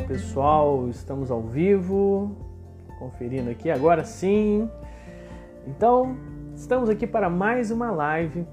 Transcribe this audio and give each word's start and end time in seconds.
pessoal, 0.00 0.88
estamos 0.88 1.30
ao 1.30 1.42
vivo, 1.42 2.34
conferindo 2.98 3.50
aqui 3.50 3.70
agora 3.70 4.04
sim. 4.04 4.68
Então, 5.66 6.16
estamos 6.54 6.88
aqui 6.88 7.06
para 7.06 7.28
mais 7.28 7.70
uma 7.70 7.90
live 7.90 8.46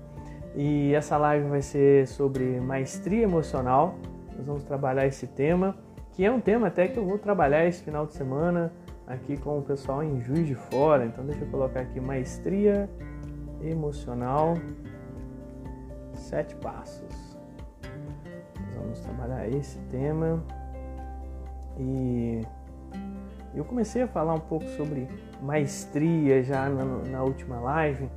e 0.55 0.94
essa 0.94 1.18
live 1.18 1.47
vai 1.47 1.62
ser 1.62 2.07
sobre 2.07 2.60
maestria 2.60 3.23
emocional. 3.23 3.96
Nós 4.35 4.46
vamos 4.46 4.63
trabalhar 4.63 5.05
esse 5.07 5.28
tema, 5.28 5.75
que 6.12 6.25
é 6.25 6.31
um 6.31 6.39
tema 6.39 6.67
até 6.67 6.87
que 6.87 6.97
eu 6.97 7.05
vou 7.05 7.17
trabalhar 7.17 7.65
esse 7.65 7.83
final 7.83 8.05
de 8.05 8.13
semana 8.13 8.71
aqui 9.05 9.37
com 9.37 9.59
o 9.59 9.61
pessoal 9.61 10.03
em 10.03 10.19
Juiz 10.21 10.45
de 10.45 10.55
Fora. 10.55 11.05
Então, 11.05 11.25
deixa 11.25 11.43
eu 11.43 11.49
colocar 11.49 11.81
aqui 11.81 11.99
maestria 11.99 12.89
emocional, 13.61 14.55
sete 16.13 16.55
passos. 16.55 17.38
Nós 18.59 18.75
vamos 18.75 18.99
trabalhar 18.99 19.48
esse 19.49 19.77
tema. 19.89 20.43
E 21.80 22.41
eu 23.54 23.63
comecei 23.66 24.04
a 24.04 24.08
falar 24.08 24.34
um 24.34 24.40
pouco 24.40 24.66
sobre 24.70 25.08
maestria 25.41 26.44
já 26.44 26.70
na, 26.70 26.86
na 27.09 27.23
última 27.23 27.59
live, 27.59 28.09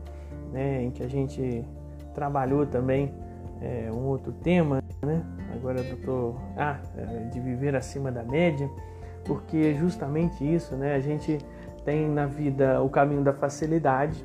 né, 0.53 0.83
em 0.83 0.91
que 0.91 1.03
a 1.03 1.09
gente 1.09 1.65
trabalhou 2.15 2.67
também 2.67 3.13
é, 3.61 3.91
um 3.93 4.07
outro 4.07 4.33
tema, 4.33 4.83
né? 5.03 5.23
Agora 5.55 5.81
eu 5.81 5.97
tô 6.03 6.35
ah, 6.57 6.79
é, 6.97 7.25
de 7.25 7.41
viver 7.41 7.77
acima 7.77 8.11
da 8.11 8.23
média, 8.23 8.71
porque 9.25 9.57
é 9.57 9.75
justamente 9.75 10.43
isso, 10.43 10.75
né? 10.77 10.95
A 10.95 11.01
gente 11.01 11.39
tem 11.85 12.09
na 12.09 12.27
vida 12.27 12.83
o 12.83 12.89
caminho 12.89 13.23
da 13.23 13.33
facilidade 13.33 14.25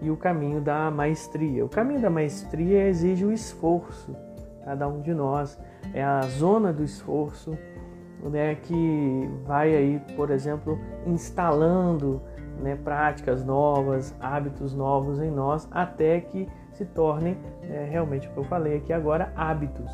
e 0.00 0.10
o 0.10 0.16
caminho 0.16 0.60
da 0.60 0.90
maestria. 0.90 1.64
O 1.64 1.68
caminho 1.68 2.00
da 2.00 2.10
maestria 2.10 2.88
exige 2.88 3.24
o 3.24 3.32
esforço, 3.32 4.16
cada 4.64 4.88
um 4.88 5.00
de 5.00 5.14
nós 5.14 5.58
é 5.94 6.02
a 6.02 6.22
zona 6.22 6.72
do 6.72 6.82
esforço 6.82 7.56
né, 8.22 8.54
que 8.56 9.30
vai 9.44 9.74
aí, 9.74 10.00
por 10.16 10.30
exemplo, 10.30 10.78
instalando 11.06 12.20
né, 12.60 12.76
práticas 12.76 13.44
novas, 13.44 14.14
hábitos 14.20 14.74
novos 14.74 15.20
em 15.20 15.30
nós, 15.30 15.68
até 15.70 16.20
que 16.20 16.48
se 16.72 16.84
tornem 16.84 17.36
é, 17.62 17.86
realmente 17.90 18.28
o 18.28 18.30
que 18.30 18.36
eu 18.38 18.44
falei 18.44 18.76
aqui 18.76 18.92
agora, 18.92 19.32
hábitos. 19.36 19.90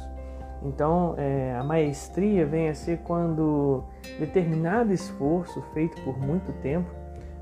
Então, 0.65 1.15
é, 1.19 1.57
a 1.57 1.65
maestria 1.65 2.47
vem 2.47 2.69
a 2.69 2.75
ser 2.75 2.99
quando 2.99 3.83
determinado 4.19 4.93
esforço 4.93 5.61
feito 5.75 6.01
por 6.03 6.19
muito 6.19 6.53
tempo, 6.61 6.89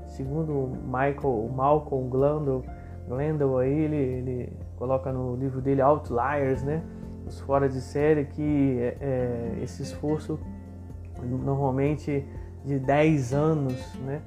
segundo 0.07 0.71
Michael 0.85 1.49
Malcolm 1.55 2.09
Gladwell 2.09 2.63
aí, 3.59 3.71
ele, 3.71 3.95
ele 3.95 4.57
coloca 4.75 5.11
no 5.11 5.35
livro 5.35 5.61
dele 5.61 5.81
Outliers, 5.81 6.63
né, 6.63 6.81
os 7.27 7.39
fora 7.41 7.69
de 7.69 7.79
série, 7.79 8.25
que 8.25 8.79
é, 8.79 8.97
é 8.99 9.59
esse 9.63 9.83
esforço 9.83 10.39
normalmente 11.25 12.25
de 12.65 12.79
10 12.79 13.33
anos, 13.33 13.95
né? 14.05 14.21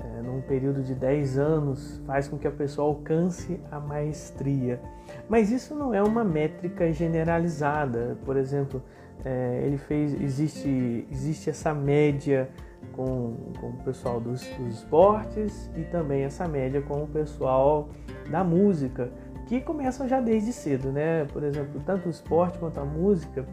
É, 0.00 0.20
num 0.20 0.40
período 0.42 0.82
de 0.82 0.94
10 0.94 1.38
anos, 1.38 2.00
faz 2.06 2.28
com 2.28 2.36
que 2.36 2.46
a 2.46 2.50
pessoa 2.50 2.88
alcance 2.88 3.58
a 3.70 3.80
maestria. 3.80 4.80
Mas 5.28 5.50
isso 5.50 5.74
não 5.74 5.94
é 5.94 6.02
uma 6.02 6.22
métrica 6.22 6.92
generalizada. 6.92 8.18
Por 8.24 8.36
exemplo, 8.36 8.82
é, 9.24 9.62
ele 9.64 9.78
fez, 9.78 10.20
existe, 10.20 11.06
existe 11.10 11.48
essa 11.48 11.72
média 11.72 12.50
com, 12.92 13.34
com 13.58 13.68
o 13.68 13.76
pessoal 13.84 14.20
dos, 14.20 14.46
dos 14.58 14.74
esportes 14.74 15.70
e 15.74 15.82
também 15.84 16.22
essa 16.22 16.46
média 16.46 16.82
com 16.82 17.02
o 17.02 17.06
pessoal 17.06 17.88
da 18.30 18.44
música, 18.44 19.10
que 19.46 19.60
começam 19.60 20.06
já 20.06 20.20
desde 20.20 20.52
cedo, 20.52 20.90
né? 20.92 21.24
Por 21.26 21.42
exemplo, 21.42 21.80
tanto 21.84 22.08
o 22.08 22.10
esporte 22.10 22.58
quanto 22.58 22.78
a 22.78 22.84
música, 22.84 23.46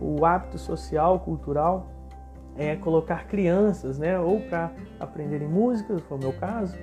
o 0.00 0.24
hábito 0.24 0.58
social, 0.58 1.20
cultural 1.20 2.01
é 2.56 2.76
colocar 2.76 3.26
crianças, 3.26 3.98
né, 3.98 4.18
ou 4.18 4.40
para 4.40 4.70
aprenderem 5.00 5.48
música, 5.48 5.98
for 6.00 6.16
o 6.16 6.18
meu 6.18 6.32
caso, 6.32 6.76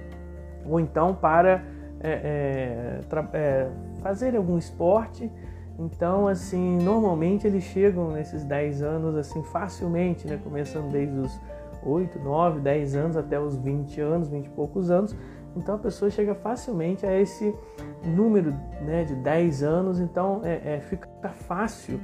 ou 0.66 0.79
então 0.79 1.13
para 1.13 1.63
é, 2.01 2.99
é, 3.03 3.38
é, 3.38 3.69
fazer 4.01 4.35
algum 4.35 4.57
esporte. 4.57 5.31
Então, 5.77 6.27
assim, 6.27 6.77
normalmente 6.81 7.47
eles 7.47 7.63
chegam 7.63 8.11
nesses 8.11 8.44
10 8.44 8.81
anos 8.81 9.16
assim 9.16 9.41
facilmente, 9.44 10.27
né, 10.27 10.39
começando 10.44 10.91
desde 10.91 11.17
os 11.17 11.39
8, 11.83 12.19
9, 12.19 12.59
10 12.59 12.95
anos 12.95 13.17
até 13.17 13.39
os 13.39 13.55
20 13.55 14.01
anos, 14.01 14.29
20 14.29 14.45
e 14.45 14.49
poucos 14.49 14.91
anos. 14.91 15.15
Então 15.55 15.75
a 15.75 15.77
pessoa 15.79 16.11
chega 16.11 16.35
facilmente 16.35 17.05
a 17.05 17.19
esse 17.19 17.55
número 18.03 18.51
né, 18.81 19.03
de 19.03 19.15
10 19.15 19.63
anos, 19.63 19.99
então 19.99 20.41
é, 20.44 20.75
é, 20.75 20.79
fica 20.81 21.07
fácil 21.29 21.99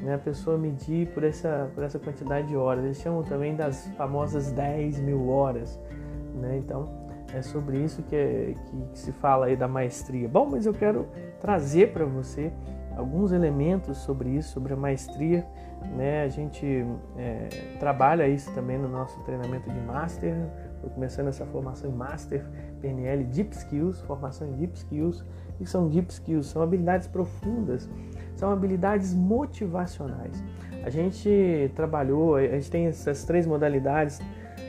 né, 0.00 0.14
a 0.14 0.18
pessoa 0.18 0.58
medir 0.58 1.08
por 1.08 1.24
essa, 1.24 1.70
por 1.74 1.84
essa 1.84 1.98
quantidade 1.98 2.48
de 2.48 2.56
horas. 2.56 2.84
Eles 2.84 2.98
chamam 2.98 3.22
também 3.22 3.54
das 3.54 3.86
famosas 3.96 4.50
10 4.52 5.00
mil 5.00 5.28
horas. 5.28 5.80
Né? 6.34 6.58
Então 6.58 6.88
é 7.34 7.42
sobre 7.42 7.78
isso 7.78 8.02
que, 8.02 8.54
que, 8.66 8.82
que 8.92 8.98
se 8.98 9.12
fala 9.12 9.46
aí 9.46 9.56
da 9.56 9.68
maestria. 9.68 10.28
Bom, 10.28 10.48
mas 10.50 10.66
eu 10.66 10.72
quero 10.72 11.06
trazer 11.40 11.92
para 11.92 12.04
você 12.04 12.52
alguns 12.96 13.30
elementos 13.30 13.98
sobre 13.98 14.30
isso, 14.30 14.52
sobre 14.52 14.72
a 14.72 14.76
maestria. 14.76 15.46
Né? 15.96 16.22
A 16.22 16.28
gente 16.28 16.84
é, 17.16 17.48
trabalha 17.78 18.26
isso 18.26 18.52
também 18.54 18.78
no 18.78 18.88
nosso 18.88 19.20
treinamento 19.24 19.70
de 19.70 19.80
Master. 19.80 20.34
Estou 20.74 20.90
começando 20.90 21.28
essa 21.28 21.44
formação 21.46 21.90
em 21.90 21.94
Master 21.94 22.44
PNL 22.80 23.24
Deep 23.24 23.54
Skills, 23.54 24.00
formação 24.02 24.48
em 24.48 24.52
Deep 24.52 24.76
Skills. 24.76 25.24
O 25.50 25.58
que 25.58 25.66
são 25.66 25.88
Deep 25.88 26.12
Skills? 26.12 26.46
São 26.46 26.62
habilidades 26.62 27.06
profundas, 27.06 27.88
são 28.36 28.52
habilidades 28.52 29.14
motivacionais. 29.14 30.44
A 30.84 30.90
gente 30.90 31.70
trabalhou, 31.74 32.36
a 32.36 32.46
gente 32.46 32.70
tem 32.70 32.86
essas 32.86 33.24
três 33.24 33.46
modalidades 33.46 34.20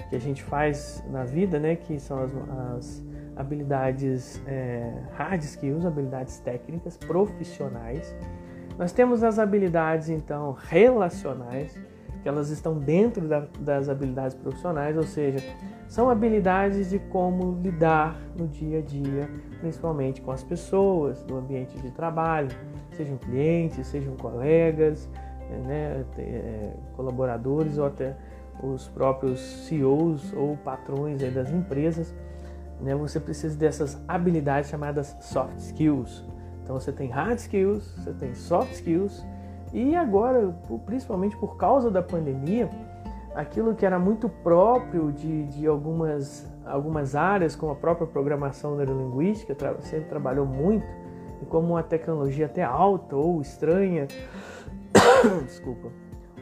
que 0.09 0.15
a 0.15 0.19
gente 0.19 0.41
faz 0.41 1.03
na 1.11 1.23
vida, 1.23 1.59
né? 1.59 1.75
Que 1.75 1.99
são 1.99 2.23
as, 2.23 2.31
as 2.75 3.05
habilidades 3.35 4.41
é, 4.47 4.91
hard 5.13 5.43
skills, 5.43 5.85
habilidades 5.85 6.39
técnicas, 6.39 6.97
profissionais. 6.97 8.15
Nós 8.77 8.91
temos 8.91 9.23
as 9.23 9.37
habilidades 9.37 10.09
então 10.09 10.55
relacionais, 10.57 11.79
que 12.23 12.29
elas 12.29 12.49
estão 12.49 12.79
dentro 12.79 13.27
da, 13.27 13.45
das 13.59 13.89
habilidades 13.89 14.35
profissionais, 14.35 14.97
ou 14.97 15.03
seja, 15.03 15.37
são 15.87 16.09
habilidades 16.09 16.89
de 16.89 16.99
como 16.99 17.59
lidar 17.61 18.19
no 18.35 18.47
dia 18.47 18.79
a 18.79 18.81
dia, 18.81 19.29
principalmente 19.59 20.21
com 20.21 20.31
as 20.31 20.43
pessoas, 20.43 21.25
no 21.25 21.37
ambiente 21.37 21.77
de 21.79 21.91
trabalho, 21.91 22.49
sejam 22.91 23.17
clientes, 23.17 23.87
sejam 23.87 24.15
colegas, 24.15 25.09
né, 25.65 26.03
é, 26.17 26.73
colaboradores 26.95 27.77
ou 27.77 27.85
até 27.85 28.15
os 28.61 28.87
próprios 28.89 29.39
CEOs 29.39 30.33
ou 30.33 30.57
patrões 30.57 31.21
das 31.33 31.51
empresas. 31.51 32.13
Né, 32.81 32.93
você 32.93 33.19
precisa 33.19 33.57
dessas 33.57 33.97
habilidades 34.07 34.69
chamadas 34.69 35.15
soft 35.21 35.57
skills. 35.57 36.25
Então 36.63 36.79
você 36.79 36.91
tem 36.91 37.09
hard 37.09 37.39
skills, 37.39 37.95
você 37.97 38.11
tem 38.13 38.35
soft 38.35 38.73
skills 38.73 39.25
e 39.73 39.95
agora, 39.95 40.53
principalmente 40.85 41.35
por 41.37 41.57
causa 41.57 41.89
da 41.89 42.01
pandemia, 42.01 42.69
aquilo 43.37 43.75
que 43.75 43.85
era 43.85 43.99
muito 43.99 44.27
próprio 44.27 45.11
de, 45.11 45.43
de 45.45 45.67
algumas, 45.67 46.51
algumas 46.65 47.15
áreas, 47.15 47.55
como 47.55 47.71
a 47.71 47.75
própria 47.75 48.07
programação 48.07 48.75
neurolinguística, 48.75 49.53
tra 49.53 49.79
sempre 49.81 50.09
trabalhou 50.09 50.45
muito, 50.45 50.87
e 51.39 51.45
como 51.45 51.73
uma 51.73 51.83
tecnologia 51.83 52.47
até 52.47 52.63
alta 52.63 53.15
ou 53.15 53.39
estranha, 53.39 54.07
desculpa, 55.45 55.89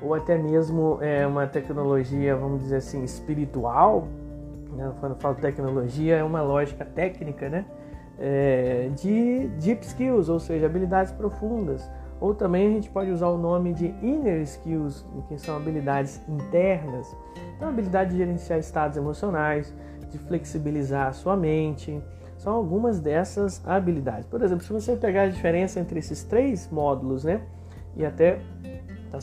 ou 0.02 0.14
até 0.14 0.38
mesmo 0.38 0.98
é, 1.02 1.28
uma 1.28 1.46
tecnologia, 1.46 2.34
vamos 2.34 2.62
dizer 2.62 2.78
assim, 2.78 3.04
espiritual, 3.04 4.08
né? 4.72 4.94
quando 5.02 5.16
falo 5.16 5.36
tecnologia, 5.36 6.16
é 6.16 6.24
uma 6.24 6.42
lógica 6.42 6.86
técnica, 6.86 7.50
né? 7.50 7.66
É, 8.18 8.90
de 8.96 9.50
deep 9.60 9.86
skills, 9.86 10.30
ou 10.30 10.40
seja, 10.40 10.68
habilidades 10.68 11.12
profundas 11.12 11.92
ou 12.26 12.34
também 12.34 12.66
a 12.66 12.72
gente 12.72 12.90
pode 12.90 13.12
usar 13.12 13.28
o 13.28 13.38
nome 13.38 13.72
de 13.72 13.86
inner 14.02 14.42
skills, 14.42 15.06
que 15.28 15.38
são 15.38 15.56
habilidades 15.56 16.20
internas. 16.28 17.16
Então, 17.56 17.68
a 17.68 17.72
habilidade 17.72 18.14
de 18.14 18.18
gerenciar 18.18 18.58
estados 18.58 18.98
emocionais, 18.98 19.72
de 20.10 20.18
flexibilizar 20.18 21.06
a 21.06 21.12
sua 21.14 21.38
mente, 21.38 22.02
são 22.36 22.52
algumas 22.52 23.00
dessas 23.00 23.62
habilidades. 23.64 24.26
Por 24.26 24.42
exemplo, 24.42 24.66
se 24.66 24.74
você 24.74 24.96
pegar 24.96 25.22
a 25.22 25.28
diferença 25.28 25.80
entre 25.80 26.00
esses 26.00 26.24
três 26.24 26.68
módulos, 26.72 27.24
né, 27.24 27.42
e 27.96 28.04
até 28.04 28.40
tá 29.12 29.20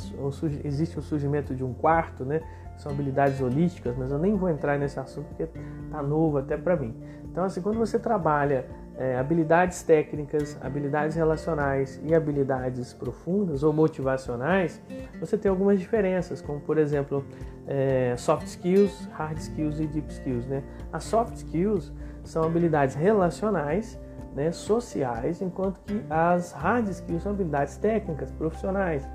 existe 0.63 0.97
o 0.97 1.03
surgimento 1.03 1.57
de 1.57 1.65
um 1.65 1.75
quarto, 1.75 2.25
né, 2.25 2.41
são 2.77 2.93
habilidades 2.93 3.41
holísticas, 3.41 3.97
mas 3.99 4.13
eu 4.13 4.19
nem 4.19 4.37
vou 4.37 4.49
entrar 4.49 4.79
nesse 4.79 5.01
assunto 5.01 5.27
porque 5.27 5.49
tá 5.91 6.01
novo 6.05 6.39
até 6.39 6.57
para 6.57 6.77
mim. 6.77 6.95
Então, 7.25 7.43
assim, 7.43 7.61
quando 7.61 7.79
você 7.79 7.99
trabalha 7.99 8.65
é, 8.97 9.17
habilidades 9.17 9.83
técnicas, 9.83 10.59
habilidades 10.61 11.17
relacionais 11.17 12.01
e 12.05 12.15
habilidades 12.15 12.93
profundas 12.93 13.63
ou 13.63 13.73
motivacionais, 13.73 14.81
você 15.19 15.39
tem 15.39 15.51
algumas 15.51 15.79
diferenças, 15.81 16.43
como 16.43 16.61
por 16.61 16.79
exemplo 16.79 17.25
é, 17.67 18.15
soft 18.17 18.47
skills, 18.47 19.09
hard 19.13 19.39
skills 19.39 19.81
e 19.81 19.87
deep 19.87 20.13
skills. 20.13 20.47
Né? 20.47 20.63
As 20.93 21.05
soft 21.05 21.37
skills 21.37 21.93
são 22.23 22.45
habilidades 22.45 22.95
relacionais, 22.95 23.99
né, 24.35 24.51
sociais, 24.51 25.43
enquanto 25.43 25.81
que 25.81 26.03
as 26.09 26.53
hard 26.53 26.89
skills 26.89 27.23
são 27.23 27.33
habilidades 27.33 27.77
técnicas, 27.77 28.31
profissionais. 28.31 29.07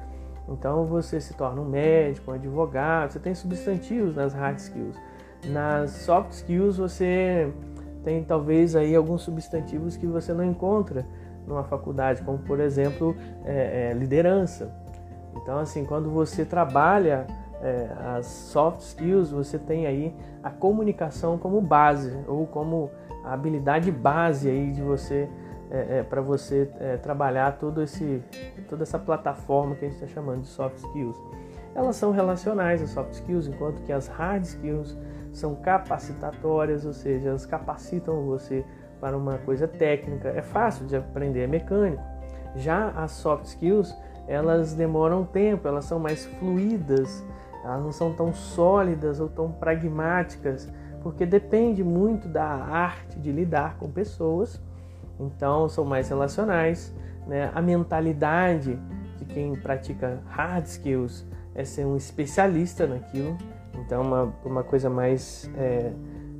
Então 0.49 0.85
você 0.85 1.19
se 1.19 1.33
torna 1.33 1.61
um 1.61 1.69
médico, 1.69 2.31
um 2.31 2.33
advogado, 2.33 3.11
você 3.11 3.19
tem 3.19 3.35
substantivos 3.35 4.15
nas 4.15 4.33
hard 4.33 4.57
skills. 4.59 4.95
Nas 5.45 5.91
soft 5.91 6.31
skills 6.31 6.77
você 6.77 7.51
tem 8.07 8.23
talvez 8.23 8.73
aí 8.73 8.95
alguns 8.95 9.21
substantivos 9.23 9.97
que 9.97 10.07
você 10.07 10.33
não 10.33 10.45
encontra 10.45 11.05
numa 11.45 11.65
faculdade, 11.65 12.21
como 12.21 12.37
por 12.37 12.61
exemplo 12.61 13.13
é, 13.43 13.89
é, 13.91 13.93
liderança. 13.93 14.71
Então 15.35 15.59
assim, 15.59 15.83
quando 15.83 16.09
você 16.09 16.45
trabalha 16.45 17.27
é, 17.61 17.89
as 18.15 18.25
soft 18.25 18.79
skills, 18.79 19.29
você 19.29 19.59
tem 19.59 19.85
aí 19.85 20.15
a 20.41 20.49
comunicação 20.49 21.37
como 21.37 21.59
base 21.59 22.17
ou 22.29 22.47
como 22.47 22.89
a 23.25 23.33
habilidade 23.33 23.91
base 23.91 24.49
aí 24.49 24.71
de 24.71 24.81
você 24.81 25.27
é, 25.69 25.97
é, 25.97 26.03
para 26.03 26.21
você 26.21 26.71
é, 26.79 26.95
trabalhar 26.95 27.57
todo 27.57 27.83
esse, 27.83 28.23
toda 28.69 28.83
essa 28.83 28.97
plataforma 28.97 29.75
que 29.75 29.83
a 29.83 29.89
gente 29.89 30.01
está 30.01 30.07
chamando 30.07 30.43
de 30.43 30.47
soft 30.47 30.77
skills. 30.77 31.17
Elas 31.75 31.97
são 31.97 32.11
relacionais 32.11 32.81
as 32.81 32.91
soft 32.91 33.15
skills, 33.15 33.47
enquanto 33.47 33.81
que 33.81 33.91
as 33.91 34.07
hard 34.07 34.45
skills 34.45 34.97
são 35.37 35.55
capacitatórias, 35.55 36.85
ou 36.85 36.93
seja, 36.93 37.29
elas 37.29 37.45
capacitam 37.45 38.25
você 38.25 38.65
para 38.99 39.17
uma 39.17 39.37
coisa 39.39 39.67
técnica. 39.67 40.29
É 40.29 40.41
fácil 40.41 40.85
de 40.85 40.95
aprender, 40.95 41.41
é 41.41 41.47
mecânico. 41.47 42.03
Já 42.55 42.89
as 42.89 43.11
soft 43.11 43.45
skills, 43.45 43.95
elas 44.27 44.73
demoram 44.73 45.23
tempo, 45.23 45.67
elas 45.67 45.85
são 45.85 45.99
mais 45.99 46.25
fluídas, 46.25 47.23
elas 47.63 47.83
não 47.83 47.91
são 47.91 48.13
tão 48.13 48.33
sólidas 48.33 49.19
ou 49.19 49.29
tão 49.29 49.51
pragmáticas, 49.51 50.71
porque 51.03 51.25
depende 51.25 51.83
muito 51.83 52.27
da 52.27 52.45
arte 52.45 53.19
de 53.19 53.31
lidar 53.31 53.77
com 53.77 53.89
pessoas 53.89 54.61
então 55.19 55.67
são 55.67 55.83
mais 55.83 56.09
relacionais. 56.09 56.93
Né? 57.25 57.51
A 57.53 57.61
mentalidade 57.61 58.79
de 59.17 59.25
quem 59.25 59.55
pratica 59.55 60.21
hard 60.27 60.65
skills 60.65 61.25
é 61.55 61.63
ser 61.63 61.85
um 61.85 61.97
especialista 61.97 62.85
naquilo, 62.85 63.37
então 63.77 64.01
uma, 64.01 64.33
uma 64.43 64.63
coisa 64.63 64.89
mais, 64.89 65.49
é, 65.55 65.91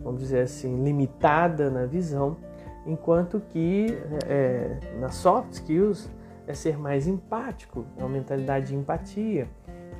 vamos 0.03 0.21
dizer 0.21 0.41
assim, 0.41 0.83
limitada 0.83 1.69
na 1.69 1.85
visão, 1.85 2.37
enquanto 2.85 3.39
que 3.39 3.97
é, 4.27 4.77
na 4.99 5.09
soft 5.09 5.53
skills 5.53 6.09
é 6.47 6.53
ser 6.53 6.77
mais 6.77 7.07
empático, 7.07 7.85
é 7.97 8.01
uma 8.01 8.09
mentalidade 8.09 8.67
de 8.67 8.75
empatia, 8.75 9.47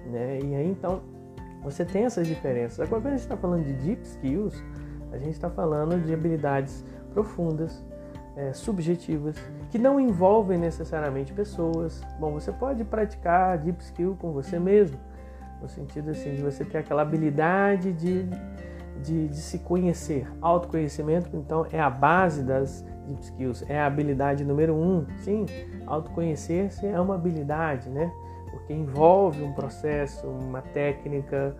né? 0.05 0.39
E 0.41 0.55
aí 0.55 0.69
então 0.69 1.01
você 1.63 1.83
tem 1.83 2.05
essas 2.05 2.25
diferenças. 2.25 2.79
Agora 2.79 3.01
quando 3.01 3.07
a 3.07 3.17
gente 3.17 3.19
está 3.19 3.37
falando 3.37 3.65
de 3.65 3.73
deep 3.73 4.01
skills, 4.03 4.63
a 5.11 5.17
gente 5.17 5.31
está 5.31 5.49
falando 5.49 6.01
de 6.03 6.13
habilidades 6.13 6.85
profundas, 7.13 7.83
é, 8.35 8.53
subjetivas 8.53 9.35
que 9.71 9.79
não 9.79 9.99
envolvem 9.99 10.57
necessariamente 10.57 11.33
pessoas. 11.33 12.01
Bom, 12.19 12.31
você 12.31 12.51
pode 12.51 12.83
praticar 12.83 13.57
deep 13.57 13.83
skill 13.83 14.15
com 14.19 14.31
você 14.31 14.59
mesmo, 14.59 14.97
no 15.61 15.67
sentido 15.67 16.11
assim 16.11 16.33
de 16.33 16.41
você 16.41 16.63
ter 16.63 16.79
aquela 16.79 17.01
habilidade 17.01 17.93
de, 17.93 18.27
de, 19.01 19.27
de 19.27 19.37
se 19.37 19.59
conhecer. 19.59 20.27
Autoconhecimento, 20.41 21.29
então, 21.35 21.65
é 21.71 21.79
a 21.79 21.89
base 21.89 22.43
das 22.43 22.85
deep 23.05 23.21
skills, 23.23 23.63
é 23.69 23.79
a 23.79 23.85
habilidade 23.85 24.43
número 24.43 24.75
um. 24.75 25.05
Sim, 25.19 25.45
autoconhecer-se 25.85 26.85
é 26.85 26.99
uma 26.99 27.15
habilidade, 27.15 27.89
né? 27.89 28.11
Porque 28.51 28.73
envolve 28.73 29.43
um 29.43 29.53
processo, 29.53 30.27
uma 30.27 30.61
técnica, 30.61 31.55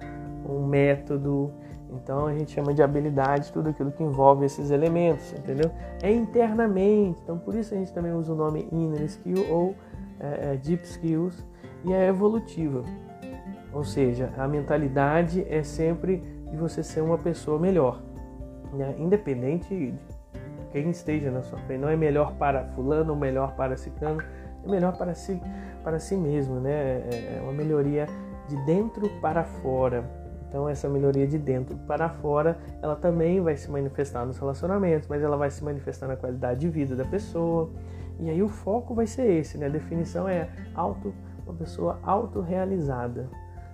um 0.47 0.65
método 0.65 1.53
então 1.89 2.27
a 2.27 2.33
gente 2.33 2.51
chama 2.51 2.73
de 2.73 2.81
habilidade 2.81 3.51
tudo 3.51 3.69
aquilo 3.69 3.91
que 3.91 4.03
envolve 4.03 4.45
esses 4.45 4.71
elementos, 4.71 5.31
entendeu? 5.33 5.71
É 6.01 6.11
internamente, 6.11 7.19
então 7.23 7.37
por 7.37 7.55
isso 7.55 7.73
a 7.73 7.77
gente 7.77 7.93
também 7.93 8.13
usa 8.13 8.33
o 8.33 8.35
nome 8.35 8.67
inner 8.71 9.03
skill 9.03 9.45
ou 9.49 9.75
é, 10.19 10.53
é, 10.53 10.57
deep 10.57 10.83
skills 10.83 11.45
e 11.85 11.93
é 11.93 12.07
evolutiva. 12.07 12.83
Ou 13.77 13.83
seja, 13.83 14.33
a 14.35 14.47
mentalidade 14.47 15.45
é 15.47 15.61
sempre 15.61 16.17
de 16.49 16.57
você 16.57 16.81
ser 16.81 17.01
uma 17.01 17.15
pessoa 17.19 17.59
melhor, 17.59 18.01
né? 18.73 18.95
independente 18.97 19.69
de 19.69 19.93
quem 20.71 20.89
esteja 20.89 21.29
na 21.29 21.43
sua 21.43 21.59
frente. 21.59 21.81
Não 21.81 21.87
é 21.87 21.95
melhor 21.95 22.33
para 22.37 22.65
fulano 22.69 23.13
ou 23.13 23.19
melhor 23.19 23.55
para 23.55 23.77
ciclano, 23.77 24.19
é 24.65 24.67
melhor 24.67 24.97
para 24.97 25.13
si, 25.13 25.39
para 25.83 25.99
si 25.99 26.15
mesmo, 26.15 26.59
né? 26.59 26.71
É, 26.71 27.37
é 27.37 27.41
uma 27.43 27.53
melhoria 27.53 28.07
de 28.49 28.57
dentro 28.65 29.07
para 29.21 29.43
fora. 29.43 30.03
Então 30.49 30.67
essa 30.67 30.89
melhoria 30.89 31.27
de 31.27 31.37
dentro 31.37 31.77
para 31.85 32.09
fora, 32.09 32.57
ela 32.81 32.95
também 32.95 33.39
vai 33.41 33.55
se 33.55 33.69
manifestar 33.69 34.25
nos 34.25 34.39
relacionamentos, 34.39 35.07
mas 35.07 35.21
ela 35.21 35.37
vai 35.37 35.51
se 35.51 35.63
manifestar 35.63 36.07
na 36.07 36.15
qualidade 36.15 36.61
de 36.61 36.67
vida 36.67 36.95
da 36.95 37.05
pessoa. 37.05 37.69
E 38.19 38.27
aí 38.27 38.41
o 38.41 38.47
foco 38.47 38.95
vai 38.95 39.05
ser 39.05 39.29
esse, 39.33 39.55
né? 39.55 39.67
A 39.67 39.69
definição 39.69 40.27
é 40.27 40.49
auto, 40.73 41.13
uma 41.45 41.53
pessoa 41.53 41.99
autorrealizada, 42.01 43.29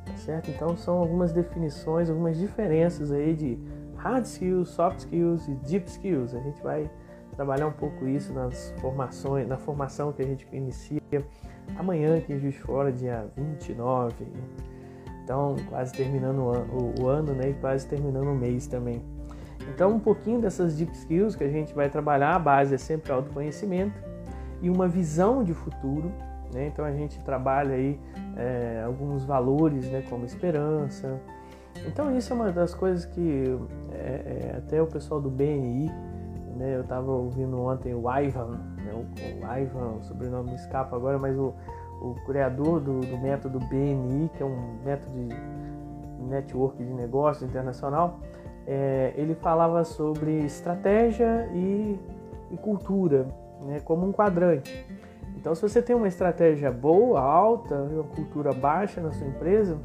tá 0.06 0.16
certo? 0.18 0.50
Então 0.50 0.76
são 0.78 0.98
algumas 0.98 1.32
definições, 1.32 2.10
algumas 2.10 2.38
diferenças 2.38 3.12
aí 3.12 3.34
de 3.34 3.60
hard 3.98 4.26
skills, 4.26 4.70
soft 4.70 5.00
skills 5.00 5.48
e 5.48 5.56
deep 5.56 5.90
skills. 5.90 6.36
A 6.36 6.40
gente 6.40 6.62
vai 6.62 6.90
trabalhar 7.36 7.68
um 7.68 7.72
pouco 7.72 8.08
isso 8.08 8.34
nas 8.34 8.74
formações, 8.80 9.48
na 9.48 9.58
formação 9.58 10.12
que 10.12 10.22
a 10.22 10.26
gente 10.26 10.48
inicia 10.52 11.02
amanhã 11.78 12.18
aqui 12.18 12.34
em 12.34 12.40
Juiz 12.40 12.56
Fora, 12.58 12.92
dia 12.92 13.26
29 13.36 14.14
então, 15.24 15.56
quase 15.70 15.94
terminando 15.94 16.40
o 16.40 16.50
ano, 16.50 16.94
o 17.02 17.08
ano 17.08 17.34
né, 17.34 17.50
e 17.50 17.54
quase 17.54 17.88
terminando 17.88 18.28
o 18.28 18.36
mês 18.36 18.68
também. 18.68 19.02
Então, 19.74 19.92
um 19.92 20.00
pouquinho 20.00 20.42
dessas 20.42 20.76
deep 20.76 20.92
skills 20.92 21.36
que 21.36 21.44
a 21.44 21.50
gente 21.50 21.74
vai 21.74 21.90
trabalhar, 21.90 22.36
a 22.36 22.40
base 22.40 22.76
é 22.76 22.78
sempre 22.78 23.12
autoconhecimento 23.12 23.98
e 24.62 24.70
uma 24.70 24.88
visão 24.88 25.44
de 25.44 25.54
futuro. 25.54 26.12
Né? 26.54 26.68
Então, 26.68 26.86
a 26.86 26.92
gente 26.92 27.20
trabalha 27.22 27.76
aí 27.76 28.00
é, 28.38 28.84
alguns 28.86 29.26
valores, 29.26 29.90
né, 29.90 30.04
como 30.10 30.26
esperança. 30.26 31.20
Então, 31.88 32.16
isso 32.16 32.32
é 32.32 32.36
uma 32.36 32.52
das 32.52 32.74
coisas 32.74 33.06
que 33.06 33.58
é, 33.92 33.98
é, 33.98 34.56
até 34.58 34.82
o 34.82 34.88
pessoal 34.88 35.20
do 35.20 35.30
BNI, 35.30 35.90
né, 36.56 36.76
eu 36.76 36.82
estava 36.82 37.12
ouvindo 37.12 37.60
ontem 37.60 37.94
o 37.94 38.04
Ivan, 38.10 38.60
né, 38.78 38.94
o, 38.94 39.46
o 39.46 39.60
Ivan, 39.60 39.98
o 40.00 40.04
sobrenome 40.04 40.52
me 40.52 40.56
escapa 40.56 40.96
agora, 40.96 41.18
mas 41.18 41.38
o, 41.38 41.54
o 42.02 42.16
criador 42.26 42.80
do, 42.80 43.02
do, 43.02 43.18
método 43.18 43.60
BNI, 43.60 44.30
que 44.36 44.44
é 44.44 44.46
um 44.46 44.78
método 44.84 45.14
de 45.14 46.24
network 46.24 46.78
de 46.84 46.94
negócio 46.94 47.46
internacional, 47.46 48.20
é, 48.66 49.14
ele 49.18 49.36
falava 49.36 49.84
sobre 49.84 50.40
estratégia 50.46 51.50
e, 51.54 52.00
e 52.52 52.58
cultura, 52.58 53.28
né, 53.66 53.80
como 53.84 54.08
um 54.08 54.12
quadrante. 54.12 54.86
Então, 55.44 55.54
se 55.54 55.62
você 55.62 55.82
tem 55.82 55.94
uma 55.94 56.08
estratégia 56.08 56.72
boa, 56.72 57.20
alta, 57.20 57.76
uma 57.76 58.06
cultura 58.06 58.54
baixa 58.54 59.02
na 59.02 59.12
sua 59.12 59.28
empresa, 59.28 59.78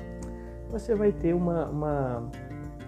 você 0.70 0.94
vai 0.94 1.10
ter 1.10 1.34
uma, 1.34 1.66
uma 1.66 2.30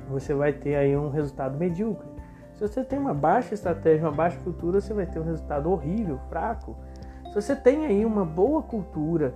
você 0.09 0.33
vai 0.33 0.53
ter 0.53 0.77
aí 0.77 0.97
um 0.97 1.11
resultado 1.11 1.59
medíocre. 1.59 2.07
Se 2.55 2.61
você 2.61 2.85
tem 2.85 2.97
uma 2.97 3.13
baixa 3.13 3.55
estratégia, 3.55 4.07
uma 4.07 4.15
baixa 4.15 4.39
cultura, 4.39 4.81
você 4.81 4.95
vai 4.95 5.05
ter 5.05 5.19
um 5.19 5.25
resultado 5.25 5.69
horrível, 5.69 6.21
fraco. 6.29 6.77
Se 7.31 7.35
você 7.35 7.57
tem 7.57 7.87
aí 7.87 8.05
uma 8.05 8.25
boa 8.25 8.63
cultura 8.63 9.35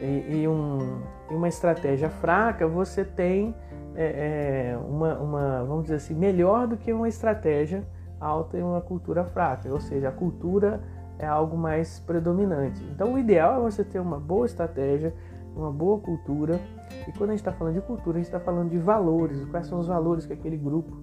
e, 0.00 0.42
e, 0.42 0.48
um, 0.48 1.02
e 1.28 1.34
uma 1.34 1.48
estratégia 1.48 2.08
fraca, 2.08 2.68
você 2.68 3.04
tem 3.04 3.52
é, 3.96 4.70
é, 4.70 4.78
uma, 4.78 5.18
uma, 5.18 5.64
vamos 5.64 5.82
dizer 5.82 5.96
assim, 5.96 6.14
melhor 6.14 6.68
do 6.68 6.76
que 6.76 6.92
uma 6.92 7.08
estratégia 7.08 7.82
alta 8.20 8.56
e 8.56 8.62
uma 8.62 8.80
cultura 8.80 9.24
fraca. 9.24 9.68
Ou 9.72 9.80
seja, 9.80 10.08
a 10.08 10.12
cultura 10.12 10.80
é 11.18 11.26
algo 11.26 11.56
mais 11.56 11.98
predominante. 12.00 12.82
Então, 12.92 13.14
o 13.14 13.18
ideal 13.18 13.58
é 13.58 13.70
você 13.70 13.84
ter 13.84 13.98
uma 13.98 14.18
boa 14.18 14.46
estratégia, 14.46 15.14
uma 15.54 15.70
boa 15.70 15.98
cultura. 15.98 16.60
E 17.08 17.12
quando 17.12 17.30
a 17.30 17.32
gente 17.32 17.40
está 17.40 17.52
falando 17.52 17.74
de 17.74 17.80
cultura, 17.80 18.16
a 18.16 18.20
gente 18.20 18.26
está 18.26 18.40
falando 18.40 18.70
de 18.70 18.78
valores. 18.78 19.44
Quais 19.46 19.66
são 19.66 19.78
os 19.78 19.86
valores 19.86 20.26
que 20.26 20.32
aquele 20.32 20.56
grupo 20.56 21.00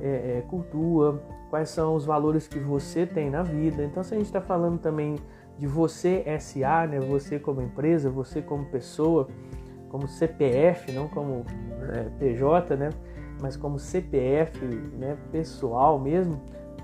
é, 0.00 0.38
é, 0.38 0.44
cultua? 0.48 1.22
Quais 1.48 1.70
são 1.70 1.94
os 1.94 2.04
valores 2.04 2.46
que 2.46 2.58
você 2.58 3.06
tem 3.06 3.30
na 3.30 3.42
vida? 3.42 3.82
Então, 3.84 4.02
se 4.02 4.14
a 4.14 4.16
gente 4.16 4.26
está 4.26 4.40
falando 4.40 4.78
também 4.78 5.16
de 5.58 5.66
você 5.66 6.24
SA, 6.40 6.86
né? 6.86 7.00
Você 7.00 7.38
como 7.38 7.62
empresa, 7.62 8.10
você 8.10 8.42
como 8.42 8.66
pessoa, 8.66 9.28
como 9.88 10.08
CPF, 10.08 10.92
não 10.92 11.08
como 11.08 11.44
é, 11.92 12.08
PJ, 12.18 12.76
né? 12.76 12.90
Mas 13.40 13.56
como 13.56 13.78
CPF, 13.78 14.64
né? 14.98 15.16
Pessoal 15.30 15.98
mesmo. 15.98 16.40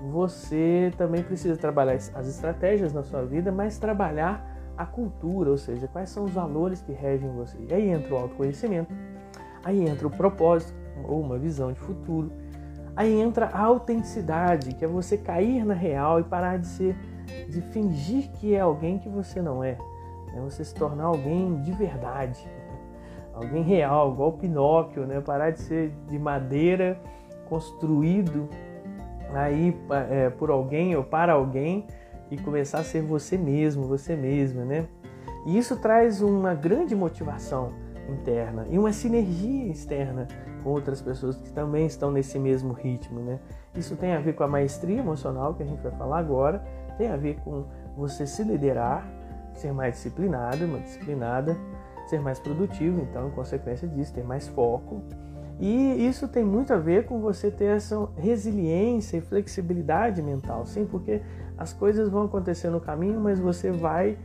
Você 0.09 0.91
também 0.97 1.21
precisa 1.21 1.55
trabalhar 1.55 1.93
as 1.93 2.27
estratégias 2.27 2.91
na 2.91 3.03
sua 3.03 3.23
vida, 3.23 3.51
mas 3.51 3.77
trabalhar 3.77 4.51
a 4.75 4.85
cultura, 4.85 5.51
ou 5.51 5.57
seja, 5.57 5.87
quais 5.87 6.09
são 6.09 6.23
os 6.23 6.31
valores 6.31 6.81
que 6.81 6.91
regem 6.91 7.29
você. 7.29 7.57
E 7.69 7.73
aí 7.73 7.89
entra 7.89 8.13
o 8.13 8.17
autoconhecimento, 8.17 8.91
aí 9.63 9.87
entra 9.87 10.07
o 10.07 10.11
propósito 10.11 10.73
ou 11.03 11.21
uma 11.21 11.37
visão 11.37 11.71
de 11.71 11.79
futuro, 11.79 12.31
aí 12.95 13.13
entra 13.19 13.47
a 13.47 13.61
autenticidade, 13.61 14.73
que 14.73 14.83
é 14.83 14.87
você 14.87 15.17
cair 15.17 15.63
na 15.63 15.75
real 15.75 16.19
e 16.19 16.23
parar 16.23 16.57
de 16.57 16.67
ser 16.67 16.95
de 17.47 17.61
fingir 17.61 18.31
que 18.31 18.55
é 18.55 18.59
alguém 18.59 18.97
que 18.97 19.07
você 19.07 19.41
não 19.41 19.63
é. 19.63 19.77
Né? 20.33 20.41
Você 20.43 20.65
se 20.65 20.73
tornar 20.73 21.05
alguém 21.05 21.61
de 21.61 21.71
verdade, 21.71 22.45
alguém 23.33 23.63
real, 23.63 24.13
igual 24.13 24.33
Pinóquio, 24.33 25.05
né? 25.05 25.21
parar 25.21 25.51
de 25.51 25.59
ser 25.59 25.91
de 26.07 26.17
madeira 26.17 26.99
construído 27.47 28.49
aí 29.33 29.77
é, 30.09 30.29
por 30.29 30.49
alguém 30.49 30.95
ou 30.95 31.03
para 31.03 31.33
alguém 31.33 31.85
e 32.29 32.37
começar 32.37 32.79
a 32.79 32.83
ser 32.83 33.01
você 33.01 33.37
mesmo, 33.37 33.87
você 33.87 34.15
mesma, 34.15 34.63
né? 34.63 34.87
E 35.45 35.57
isso 35.57 35.75
traz 35.77 36.21
uma 36.21 36.53
grande 36.53 36.95
motivação 36.95 37.73
interna 38.09 38.65
e 38.69 38.77
uma 38.77 38.93
sinergia 38.93 39.71
externa 39.71 40.27
com 40.63 40.69
outras 40.69 41.01
pessoas 41.01 41.35
que 41.37 41.51
também 41.51 41.85
estão 41.85 42.11
nesse 42.11 42.37
mesmo 42.37 42.73
ritmo, 42.73 43.19
né? 43.19 43.39
Isso 43.75 43.95
tem 43.95 44.13
a 44.13 44.19
ver 44.19 44.33
com 44.33 44.43
a 44.43 44.47
maestria 44.47 44.99
emocional 44.99 45.53
que 45.53 45.63
a 45.63 45.65
gente 45.65 45.81
vai 45.81 45.91
falar 45.93 46.19
agora, 46.19 46.63
tem 46.97 47.09
a 47.09 47.17
ver 47.17 47.39
com 47.43 47.65
você 47.97 48.27
se 48.27 48.43
liderar, 48.43 49.05
ser 49.53 49.73
mais 49.73 49.95
disciplinado, 49.95 50.65
uma 50.65 50.79
disciplinada, 50.79 51.57
ser 52.07 52.19
mais 52.19 52.39
produtivo, 52.39 53.01
então, 53.01 53.27
em 53.27 53.31
consequência 53.31 53.87
disso, 53.87 54.13
ter 54.13 54.23
mais 54.23 54.47
foco. 54.47 55.01
E 55.61 56.07
isso 56.07 56.27
tem 56.27 56.43
muito 56.43 56.73
a 56.73 56.77
ver 56.77 57.05
com 57.05 57.21
você 57.21 57.51
ter 57.51 57.75
essa 57.75 58.09
resiliência 58.17 59.17
e 59.17 59.21
flexibilidade 59.21 60.19
mental, 60.19 60.65
sim, 60.65 60.87
porque 60.87 61.21
as 61.55 61.71
coisas 61.71 62.09
vão 62.09 62.23
acontecer 62.23 62.71
no 62.71 62.81
caminho, 62.81 63.19
mas 63.19 63.39
você 63.39 63.69
vai 63.69 64.17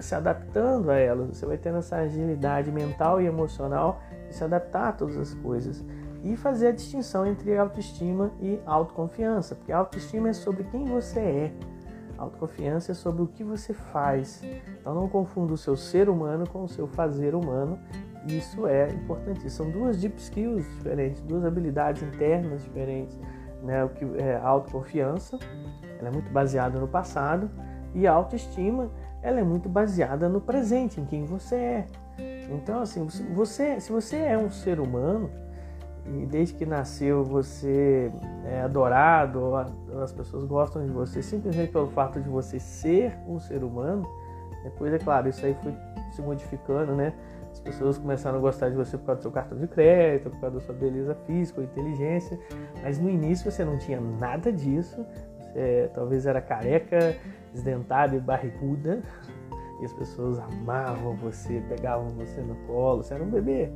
se 0.00 0.12
adaptando 0.12 0.90
a 0.90 0.96
elas, 0.96 1.36
você 1.36 1.46
vai 1.46 1.56
tendo 1.56 1.78
essa 1.78 1.96
agilidade 1.96 2.72
mental 2.72 3.20
e 3.20 3.26
emocional 3.26 4.02
de 4.28 4.34
se 4.34 4.42
adaptar 4.42 4.88
a 4.88 4.92
todas 4.92 5.16
as 5.16 5.34
coisas 5.34 5.84
e 6.24 6.36
fazer 6.36 6.68
a 6.68 6.72
distinção 6.72 7.24
entre 7.24 7.56
autoestima 7.56 8.32
e 8.40 8.58
autoconfiança, 8.66 9.54
porque 9.54 9.70
autoestima 9.70 10.30
é 10.30 10.32
sobre 10.32 10.64
quem 10.64 10.84
você 10.84 11.20
é, 11.20 11.52
autoconfiança 12.18 12.90
é 12.90 12.94
sobre 12.94 13.22
o 13.22 13.26
que 13.28 13.44
você 13.44 13.72
faz. 13.72 14.42
Então 14.80 14.94
não 14.94 15.08
confunda 15.08 15.52
o 15.52 15.56
seu 15.56 15.76
ser 15.76 16.08
humano 16.08 16.48
com 16.48 16.64
o 16.64 16.68
seu 16.68 16.86
fazer 16.86 17.34
humano. 17.34 17.78
Isso 18.26 18.66
é 18.66 18.88
importante. 18.88 19.48
São 19.50 19.70
duas 19.70 20.00
deep 20.00 20.20
skills 20.20 20.64
diferentes, 20.76 21.20
duas 21.22 21.44
habilidades 21.44 22.02
internas 22.02 22.62
diferentes. 22.62 23.18
Né? 23.62 23.84
O 23.84 23.88
que 23.88 24.04
é 24.18 24.36
autoconfiança, 24.36 25.38
ela 25.98 26.08
é 26.08 26.12
muito 26.12 26.30
baseada 26.32 26.78
no 26.78 26.88
passado, 26.88 27.50
e 27.94 28.06
a 28.06 28.12
autoestima 28.12 28.90
ela 29.22 29.38
é 29.40 29.44
muito 29.44 29.68
baseada 29.68 30.28
no 30.28 30.40
presente, 30.40 31.00
em 31.00 31.04
quem 31.04 31.24
você 31.24 31.56
é. 31.56 31.86
Então, 32.50 32.80
assim, 32.80 33.06
você, 33.34 33.80
se 33.80 33.90
você 33.92 34.16
é 34.16 34.36
um 34.36 34.50
ser 34.50 34.80
humano 34.80 35.30
e 36.04 36.26
desde 36.26 36.54
que 36.54 36.66
nasceu 36.66 37.22
você 37.22 38.10
é 38.44 38.62
adorado, 38.62 39.54
as 40.02 40.12
pessoas 40.12 40.44
gostam 40.44 40.84
de 40.84 40.90
você 40.90 41.22
simplesmente 41.22 41.70
pelo 41.70 41.88
fato 41.88 42.20
de 42.20 42.28
você 42.28 42.58
ser 42.58 43.16
um 43.26 43.38
ser 43.38 43.62
humano, 43.62 44.06
depois, 44.64 44.92
é 44.92 44.98
claro, 44.98 45.28
isso 45.28 45.44
aí 45.44 45.56
foi 45.62 45.74
se 46.12 46.22
modificando, 46.22 46.94
né? 46.94 47.12
As 47.52 47.60
pessoas 47.60 47.98
começaram 47.98 48.38
a 48.38 48.40
gostar 48.40 48.70
de 48.70 48.76
você 48.76 48.96
por 48.96 49.04
causa 49.04 49.20
do 49.20 49.22
seu 49.22 49.30
cartão 49.30 49.58
de 49.58 49.68
crédito, 49.68 50.30
por 50.30 50.40
causa 50.40 50.56
da 50.56 50.62
sua 50.64 50.74
beleza 50.74 51.14
física 51.26 51.60
ou 51.60 51.66
inteligência, 51.66 52.38
mas 52.82 52.98
no 52.98 53.10
início 53.10 53.50
você 53.50 53.62
não 53.62 53.78
tinha 53.78 54.00
nada 54.00 54.50
disso, 54.50 55.04
você 55.38 55.90
talvez 55.92 56.26
era 56.26 56.40
careca, 56.40 57.14
desdentada 57.52 58.16
e 58.16 58.20
barriguda, 58.20 59.02
e 59.80 59.84
as 59.84 59.92
pessoas 59.92 60.38
amavam 60.38 61.14
você, 61.16 61.62
pegavam 61.68 62.08
você 62.08 62.40
no 62.40 62.54
colo, 62.66 63.02
você 63.02 63.14
era 63.14 63.22
um 63.22 63.30
bebê. 63.30 63.70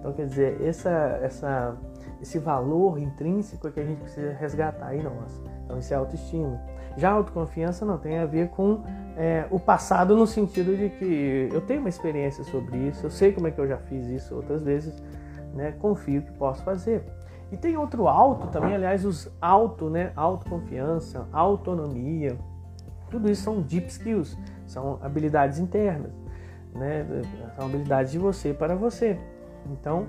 Então, 0.00 0.12
quer 0.14 0.26
dizer, 0.26 0.60
essa, 0.62 1.20
essa, 1.22 1.76
esse 2.20 2.38
valor 2.38 2.98
intrínseco 2.98 3.68
é 3.68 3.70
que 3.70 3.80
a 3.80 3.84
gente 3.84 4.00
precisa 4.00 4.32
resgatar 4.32 4.96
em 4.96 5.02
nós. 5.02 5.40
Então, 5.64 5.78
isso 5.78 5.92
é 5.92 5.96
autoestima. 5.96 6.58
Já 6.96 7.10
a 7.10 7.12
autoconfiança 7.12 7.84
não 7.84 7.98
tem 7.98 8.18
a 8.18 8.26
ver 8.26 8.48
com 8.48 8.82
é, 9.20 9.46
o 9.50 9.60
passado 9.60 10.16
no 10.16 10.26
sentido 10.26 10.74
de 10.74 10.88
que 10.88 11.50
eu 11.52 11.60
tenho 11.60 11.80
uma 11.80 11.90
experiência 11.90 12.42
sobre 12.42 12.78
isso, 12.78 13.04
eu 13.04 13.10
sei 13.10 13.32
como 13.32 13.46
é 13.46 13.50
que 13.50 13.60
eu 13.60 13.68
já 13.68 13.76
fiz 13.76 14.06
isso 14.06 14.34
outras 14.34 14.62
vezes, 14.62 14.94
né? 15.52 15.72
confio 15.72 16.22
que 16.22 16.32
posso 16.32 16.64
fazer. 16.64 17.04
E 17.52 17.56
tem 17.56 17.76
outro 17.76 18.08
alto 18.08 18.46
também, 18.46 18.74
aliás, 18.74 19.04
os 19.04 19.30
auto, 19.38 19.90
né? 19.90 20.12
Autoconfiança, 20.16 21.28
autonomia, 21.32 22.38
tudo 23.10 23.30
isso 23.30 23.42
são 23.42 23.60
deep 23.60 23.88
skills, 23.88 24.38
são 24.66 24.98
habilidades 25.02 25.58
internas, 25.58 26.12
né? 26.72 27.04
São 27.56 27.66
habilidades 27.66 28.12
de 28.12 28.18
você 28.18 28.54
para 28.54 28.74
você. 28.74 29.18
Então, 29.70 30.06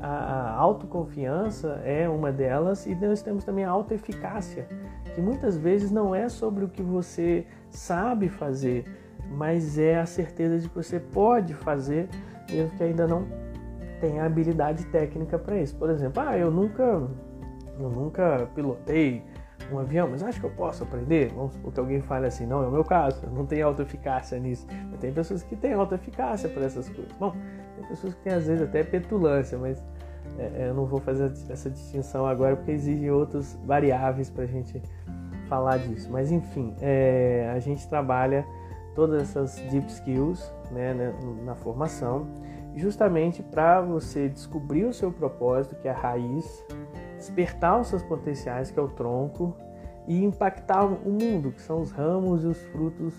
a 0.00 0.50
autoconfiança 0.54 1.80
é 1.84 2.08
uma 2.08 2.32
delas 2.32 2.86
e 2.86 2.94
nós 2.96 3.22
temos 3.22 3.44
também 3.44 3.64
a 3.64 3.70
autoeficácia, 3.70 4.66
que 5.18 5.22
muitas 5.22 5.56
vezes 5.56 5.90
não 5.90 6.14
é 6.14 6.28
sobre 6.28 6.64
o 6.64 6.68
que 6.68 6.80
você 6.80 7.44
sabe 7.70 8.28
fazer, 8.28 8.84
mas 9.32 9.76
é 9.76 9.98
a 9.98 10.06
certeza 10.06 10.60
de 10.60 10.68
que 10.68 10.76
você 10.76 11.00
pode 11.00 11.54
fazer, 11.54 12.08
mesmo 12.48 12.70
que 12.76 12.84
ainda 12.84 13.04
não 13.04 13.26
tenha 14.00 14.24
habilidade 14.24 14.86
técnica 14.86 15.36
para 15.36 15.60
isso. 15.60 15.74
Por 15.74 15.90
exemplo, 15.90 16.22
ah, 16.24 16.38
eu 16.38 16.52
nunca, 16.52 16.84
eu 17.80 17.90
nunca 17.90 18.48
pilotei 18.54 19.24
um 19.72 19.80
avião, 19.80 20.06
mas 20.08 20.22
acho 20.22 20.38
que 20.38 20.46
eu 20.46 20.52
posso 20.52 20.84
aprender. 20.84 21.32
Vamos 21.34 21.54
supor 21.54 21.72
que 21.72 21.80
alguém 21.80 22.00
fale 22.00 22.28
assim, 22.28 22.46
não, 22.46 22.62
é 22.62 22.68
o 22.68 22.70
meu 22.70 22.84
caso, 22.84 23.20
eu 23.26 23.32
não 23.32 23.44
tenho 23.44 23.66
autoeficácia 23.66 24.38
nisso. 24.38 24.68
Mas 24.88 25.00
tem 25.00 25.12
pessoas 25.12 25.42
que 25.42 25.56
têm 25.56 25.72
autoeficácia 25.72 26.48
para 26.48 26.64
essas 26.64 26.88
coisas. 26.88 27.10
Bom, 27.18 27.34
tem 27.74 27.88
pessoas 27.88 28.14
que 28.14 28.22
têm 28.22 28.34
às 28.34 28.46
vezes 28.46 28.62
até 28.62 28.84
petulância, 28.84 29.58
mas 29.58 29.82
eu 30.56 30.74
não 30.74 30.86
vou 30.86 31.00
fazer 31.00 31.32
essa 31.48 31.68
distinção 31.70 32.26
agora 32.26 32.56
porque 32.56 32.72
exige 32.72 33.10
outras 33.10 33.58
variáveis 33.64 34.30
para 34.30 34.44
a 34.44 34.46
gente 34.46 34.82
falar 35.48 35.78
disso. 35.78 36.08
Mas 36.10 36.30
enfim, 36.30 36.74
é, 36.80 37.50
a 37.54 37.58
gente 37.58 37.88
trabalha 37.88 38.44
todas 38.94 39.22
essas 39.22 39.56
deep 39.70 39.86
skills 39.88 40.52
né, 40.70 40.92
né 40.92 41.14
na 41.44 41.54
formação 41.54 42.26
justamente 42.78 43.42
para 43.42 43.80
você 43.80 44.28
descobrir 44.28 44.84
o 44.84 44.92
seu 44.92 45.10
propósito, 45.10 45.74
que 45.76 45.88
é 45.88 45.90
a 45.90 45.94
raiz, 45.94 46.64
despertar 47.16 47.80
os 47.80 47.88
seus 47.88 48.02
potenciais, 48.02 48.70
que 48.70 48.78
é 48.78 48.82
o 48.82 48.88
tronco, 48.88 49.56
e 50.06 50.24
impactar 50.24 50.84
o 50.84 51.10
mundo, 51.10 51.52
que 51.52 51.60
são 51.60 51.82
os 51.82 51.90
ramos 51.90 52.44
e 52.44 52.46
os 52.46 52.58
frutos 52.66 53.14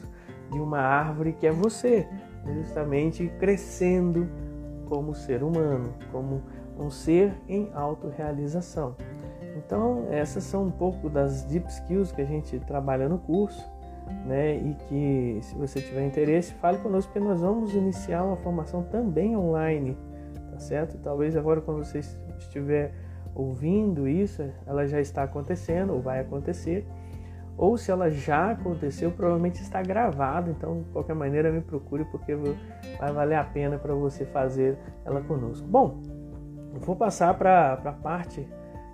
de 0.52 0.60
uma 0.60 0.80
árvore 0.80 1.34
que 1.34 1.46
é 1.46 1.52
você, 1.52 2.08
justamente 2.56 3.32
crescendo 3.40 4.28
como 4.88 5.14
ser 5.14 5.44
humano, 5.44 5.94
como 6.12 6.42
um 6.80 6.90
ser 6.90 7.34
em 7.48 7.70
autorrealização. 7.74 8.96
Então, 9.58 10.08
essas 10.10 10.44
são 10.44 10.66
um 10.66 10.72
pouco 10.72 11.10
das 11.10 11.44
deep 11.44 11.68
skills 11.70 12.12
que 12.12 12.22
a 12.22 12.26
gente 12.26 12.58
trabalha 12.60 13.10
no 13.10 13.20
curso 13.20 13.64
né? 14.26 14.58
E 14.58 14.74
que 14.88 15.40
se 15.42 15.56
você 15.56 15.82
tiver 15.82 16.06
interesse, 16.06 16.54
fale 16.56 16.78
conosco 16.80 17.12
porque 17.12 17.26
nós 17.26 17.42
vamos 17.42 17.74
iniciar 17.74 18.24
uma 18.24 18.38
formação 18.38 18.84
também 18.84 19.36
online, 19.36 19.98
tá 20.52 20.60
certo? 20.60 20.98
Talvez 20.98 21.36
agora 21.36 21.62
quando 21.62 21.84
você 21.84 22.00
estiver 22.38 22.94
ouvindo 23.36 24.08
isso, 24.08 24.44
ela 24.66 24.86
já 24.88 25.00
está 25.00 25.24
acontecendo 25.24 25.94
ou 25.94 26.02
vai 26.02 26.20
acontecer. 26.20 26.88
Ou 27.58 27.78
se 27.78 27.92
ela 27.92 28.10
já 28.10 28.52
aconteceu, 28.52 29.12
provavelmente 29.12 29.62
está 29.62 29.82
gravado, 29.82 30.50
então 30.50 30.82
de 30.82 30.90
qualquer 30.92 31.14
maneira 31.14 31.52
me 31.52 31.60
procure 31.60 32.06
porque 32.06 32.34
vai 32.98 33.12
valer 33.12 33.36
a 33.36 33.44
pena 33.44 33.78
para 33.78 33.94
você 33.94 34.26
fazer 34.26 34.78
ela 35.04 35.20
conosco. 35.22 35.68
Bom, 35.68 36.02
vou 36.82 36.96
passar 36.96 37.34
para 37.36 37.74
a 37.74 37.92
parte 37.92 38.48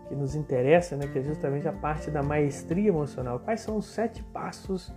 que 0.07 0.15
nos 0.15 0.35
interessa, 0.35 0.95
né, 0.95 1.07
que 1.07 1.19
é 1.19 1.21
justamente 1.21 1.67
a 1.67 1.73
parte 1.73 2.11
da 2.11 2.21
maestria 2.21 2.89
emocional. 2.89 3.39
Quais 3.39 3.61
são 3.61 3.77
os 3.77 3.85
sete 3.85 4.23
passos 4.23 4.93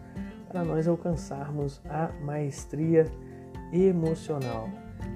para 0.49 0.65
nós 0.65 0.87
alcançarmos 0.87 1.81
a 1.89 2.11
maestria 2.23 3.05
emocional? 3.73 4.69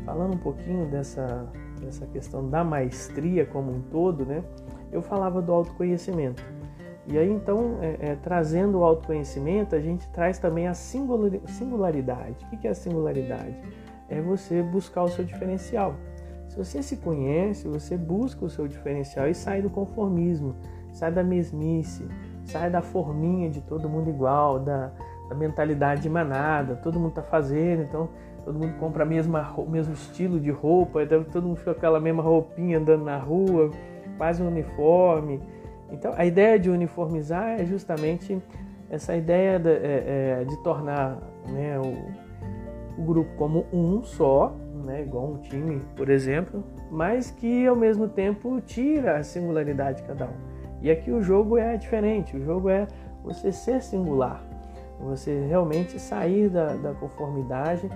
Falando 0.05 0.35
um 0.35 0.38
pouquinho 0.38 0.87
dessa, 0.87 1.47
dessa 1.81 2.07
questão 2.07 2.49
da 2.49 2.64
maestria 2.64 3.45
como 3.45 3.71
um 3.71 3.83
todo, 3.83 4.25
né, 4.25 4.43
eu 4.91 5.02
falava 5.02 5.43
do 5.43 5.52
autoconhecimento. 5.52 6.43
E 7.07 7.19
aí, 7.19 7.29
então, 7.29 7.79
é, 7.83 8.12
é, 8.12 8.17
trazendo 8.17 8.79
o 8.79 8.85
autoconhecimento, 8.85 9.75
a 9.75 9.81
gente 9.81 10.09
traz 10.11 10.38
também 10.38 10.69
a 10.69 10.75
singularidade. 10.75 12.37
O 12.45 12.57
que 12.57 12.69
é 12.69 12.71
a 12.71 12.75
singularidade? 12.75 13.57
É 14.09 14.21
você 14.21 14.62
buscar 14.62 15.02
o 15.02 15.09
seu 15.09 15.25
diferencial. 15.25 15.97
Se 16.53 16.59
você 16.59 16.83
se 16.83 16.99
conhece, 16.99 17.67
você 17.67 17.97
busca 17.97 18.45
o 18.45 18.51
seu 18.51 18.69
diferencial 18.69 19.27
e 19.27 19.35
sai 19.35 19.63
do 19.63 19.71
conformismo, 19.71 20.55
sai 20.93 21.11
da 21.11 21.25
mesmice, 21.25 22.07
sai 22.45 22.69
da 22.69 22.83
forminha 22.83 23.49
de 23.49 23.63
todo 23.63 23.89
mundo 23.89 24.11
igual, 24.11 24.59
da, 24.59 24.93
da 25.31 25.35
mentalidade 25.35 26.03
de 26.03 26.11
manada, 26.11 26.77
todo 26.77 27.01
mundo 27.01 27.09
está 27.09 27.23
fazendo, 27.23 27.85
então 27.85 28.11
todo 28.45 28.59
mundo 28.59 28.79
compra 28.79 29.03
a 29.03 29.07
mesma, 29.07 29.51
o 29.57 29.67
mesmo 29.67 29.95
estilo 29.95 30.39
de 30.39 30.51
roupa, 30.51 31.03
então 31.03 31.25
todo 31.25 31.47
mundo 31.47 31.57
fica 31.57 31.73
com 31.73 31.79
aquela 31.79 31.99
mesma 31.99 32.23
roupinha 32.23 32.79
andando 32.79 33.03
na 33.03 33.17
rua, 33.17 33.71
quase 34.19 34.43
um 34.43 34.49
uniforme. 34.49 35.41
Então 35.91 36.13
a 36.15 36.27
ideia 36.27 36.59
de 36.59 36.69
uniformizar 36.69 37.59
é 37.59 37.65
justamente 37.65 38.39
essa 38.91 39.17
ideia 39.17 39.59
de, 39.59 39.71
é, 39.71 40.41
é, 40.43 40.45
de 40.45 40.63
tornar 40.63 41.17
né, 41.49 41.79
o, 41.79 43.01
o 43.01 43.05
grupo 43.07 43.31
como 43.39 43.65
um 43.73 44.03
só, 44.03 44.55
né, 44.83 45.03
igual 45.03 45.33
um 45.33 45.39
time, 45.39 45.81
por 45.97 46.09
exemplo, 46.11 46.62
mas 46.91 47.31
que 47.31 47.67
ao 47.67 47.77
mesmo 47.77 48.09
tempo 48.09 48.61
tira 48.61 49.19
a 49.19 49.23
singularidade 49.23 50.03
de 50.03 50.09
cada 50.09 50.27
um. 50.27 50.53
E 50.83 50.91
aqui 50.91 51.11
o 51.11 51.23
jogo 51.23 51.57
é 51.57 51.77
diferente, 51.77 52.37
o 52.37 52.45
jogo 52.45 52.69
é 52.69 52.87
você 53.23 53.53
ser 53.53 53.81
singular, 53.81 54.43
você 55.01 55.47
realmente 55.47 55.99
sair 55.99 56.49
da, 56.49 56.75
da 56.75 56.93
conformidade 56.95 57.89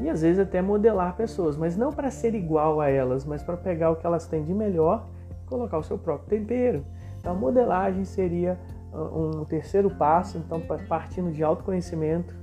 e 0.00 0.08
às 0.08 0.22
vezes 0.22 0.40
até 0.40 0.60
modelar 0.60 1.14
pessoas, 1.14 1.56
mas 1.56 1.76
não 1.76 1.92
para 1.92 2.10
ser 2.10 2.34
igual 2.34 2.80
a 2.80 2.88
elas, 2.88 3.24
mas 3.24 3.42
para 3.42 3.56
pegar 3.56 3.90
o 3.90 3.96
que 3.96 4.06
elas 4.06 4.26
têm 4.26 4.42
de 4.42 4.52
melhor 4.52 5.06
e 5.30 5.46
colocar 5.46 5.78
o 5.78 5.82
seu 5.82 5.96
próprio 5.96 6.38
tempero. 6.38 6.84
Então 7.18 7.32
a 7.32 7.34
modelagem 7.34 8.04
seria 8.04 8.58
ah, 8.92 8.98
um 8.98 9.44
terceiro 9.44 9.90
passo, 9.90 10.38
então 10.38 10.60
partindo 10.88 11.30
de 11.30 11.44
autoconhecimento, 11.44 12.34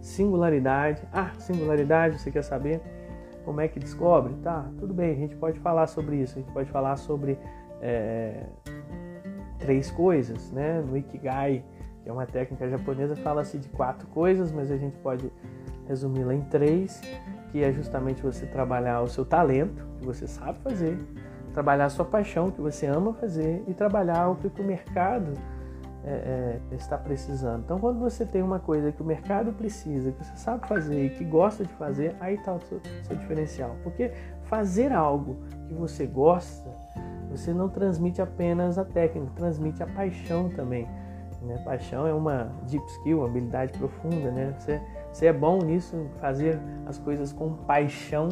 singularidade. 0.00 1.02
Ah, 1.12 1.30
singularidade, 1.38 2.20
você 2.20 2.30
quer 2.30 2.42
saber 2.42 2.80
como 3.46 3.60
é 3.60 3.68
que 3.68 3.78
descobre? 3.78 4.34
Tá, 4.42 4.68
tudo 4.76 4.92
bem, 4.92 5.12
a 5.12 5.14
gente 5.14 5.36
pode 5.36 5.60
falar 5.60 5.86
sobre 5.86 6.16
isso, 6.16 6.36
a 6.36 6.42
gente 6.42 6.52
pode 6.52 6.68
falar 6.68 6.96
sobre 6.96 7.38
é, 7.80 8.44
três 9.60 9.88
coisas, 9.88 10.50
né? 10.50 10.82
No 10.82 10.96
Ikigai, 10.96 11.64
que 12.02 12.08
é 12.10 12.12
uma 12.12 12.26
técnica 12.26 12.68
japonesa, 12.68 13.14
fala-se 13.14 13.56
de 13.56 13.68
quatro 13.68 14.08
coisas, 14.08 14.50
mas 14.50 14.70
a 14.72 14.76
gente 14.76 14.98
pode 14.98 15.30
resumi-la 15.86 16.34
em 16.34 16.40
três, 16.42 17.00
que 17.52 17.62
é 17.62 17.72
justamente 17.72 18.20
você 18.20 18.44
trabalhar 18.46 19.00
o 19.00 19.06
seu 19.06 19.24
talento, 19.24 19.86
que 20.00 20.04
você 20.04 20.26
sabe 20.26 20.58
fazer, 20.58 20.98
trabalhar 21.54 21.84
a 21.84 21.88
sua 21.88 22.04
paixão, 22.04 22.50
que 22.50 22.60
você 22.60 22.86
ama 22.86 23.14
fazer, 23.14 23.62
e 23.68 23.74
trabalhar 23.74 24.28
o 24.28 24.34
que 24.34 24.60
o 24.60 24.64
mercado 24.64 25.32
é, 26.06 26.60
é, 26.70 26.74
está 26.76 26.96
precisando. 26.96 27.64
Então, 27.64 27.80
quando 27.80 27.98
você 27.98 28.24
tem 28.24 28.40
uma 28.40 28.60
coisa 28.60 28.92
que 28.92 29.02
o 29.02 29.04
mercado 29.04 29.52
precisa, 29.52 30.12
que 30.12 30.24
você 30.24 30.36
sabe 30.36 30.66
fazer 30.68 31.06
e 31.06 31.10
que 31.10 31.24
gosta 31.24 31.64
de 31.64 31.72
fazer, 31.74 32.14
aí 32.20 32.36
está 32.36 32.54
o 32.54 32.60
seu, 32.60 32.80
seu 33.02 33.16
diferencial. 33.16 33.74
Porque 33.82 34.12
fazer 34.44 34.92
algo 34.92 35.36
que 35.66 35.74
você 35.74 36.06
gosta, 36.06 36.70
você 37.28 37.52
não 37.52 37.68
transmite 37.68 38.22
apenas 38.22 38.78
a 38.78 38.84
técnica, 38.84 39.32
transmite 39.34 39.82
a 39.82 39.86
paixão 39.86 40.48
também. 40.50 40.88
Né? 41.42 41.58
Paixão 41.64 42.06
é 42.06 42.14
uma 42.14 42.52
deep 42.68 42.86
skill, 42.92 43.18
uma 43.18 43.26
habilidade 43.26 43.76
profunda. 43.76 44.30
Né? 44.30 44.54
Você, 44.58 44.80
você 45.12 45.26
é 45.26 45.32
bom 45.32 45.58
nisso, 45.58 46.06
fazer 46.20 46.60
as 46.86 46.98
coisas 46.98 47.32
com 47.32 47.52
paixão, 47.52 48.28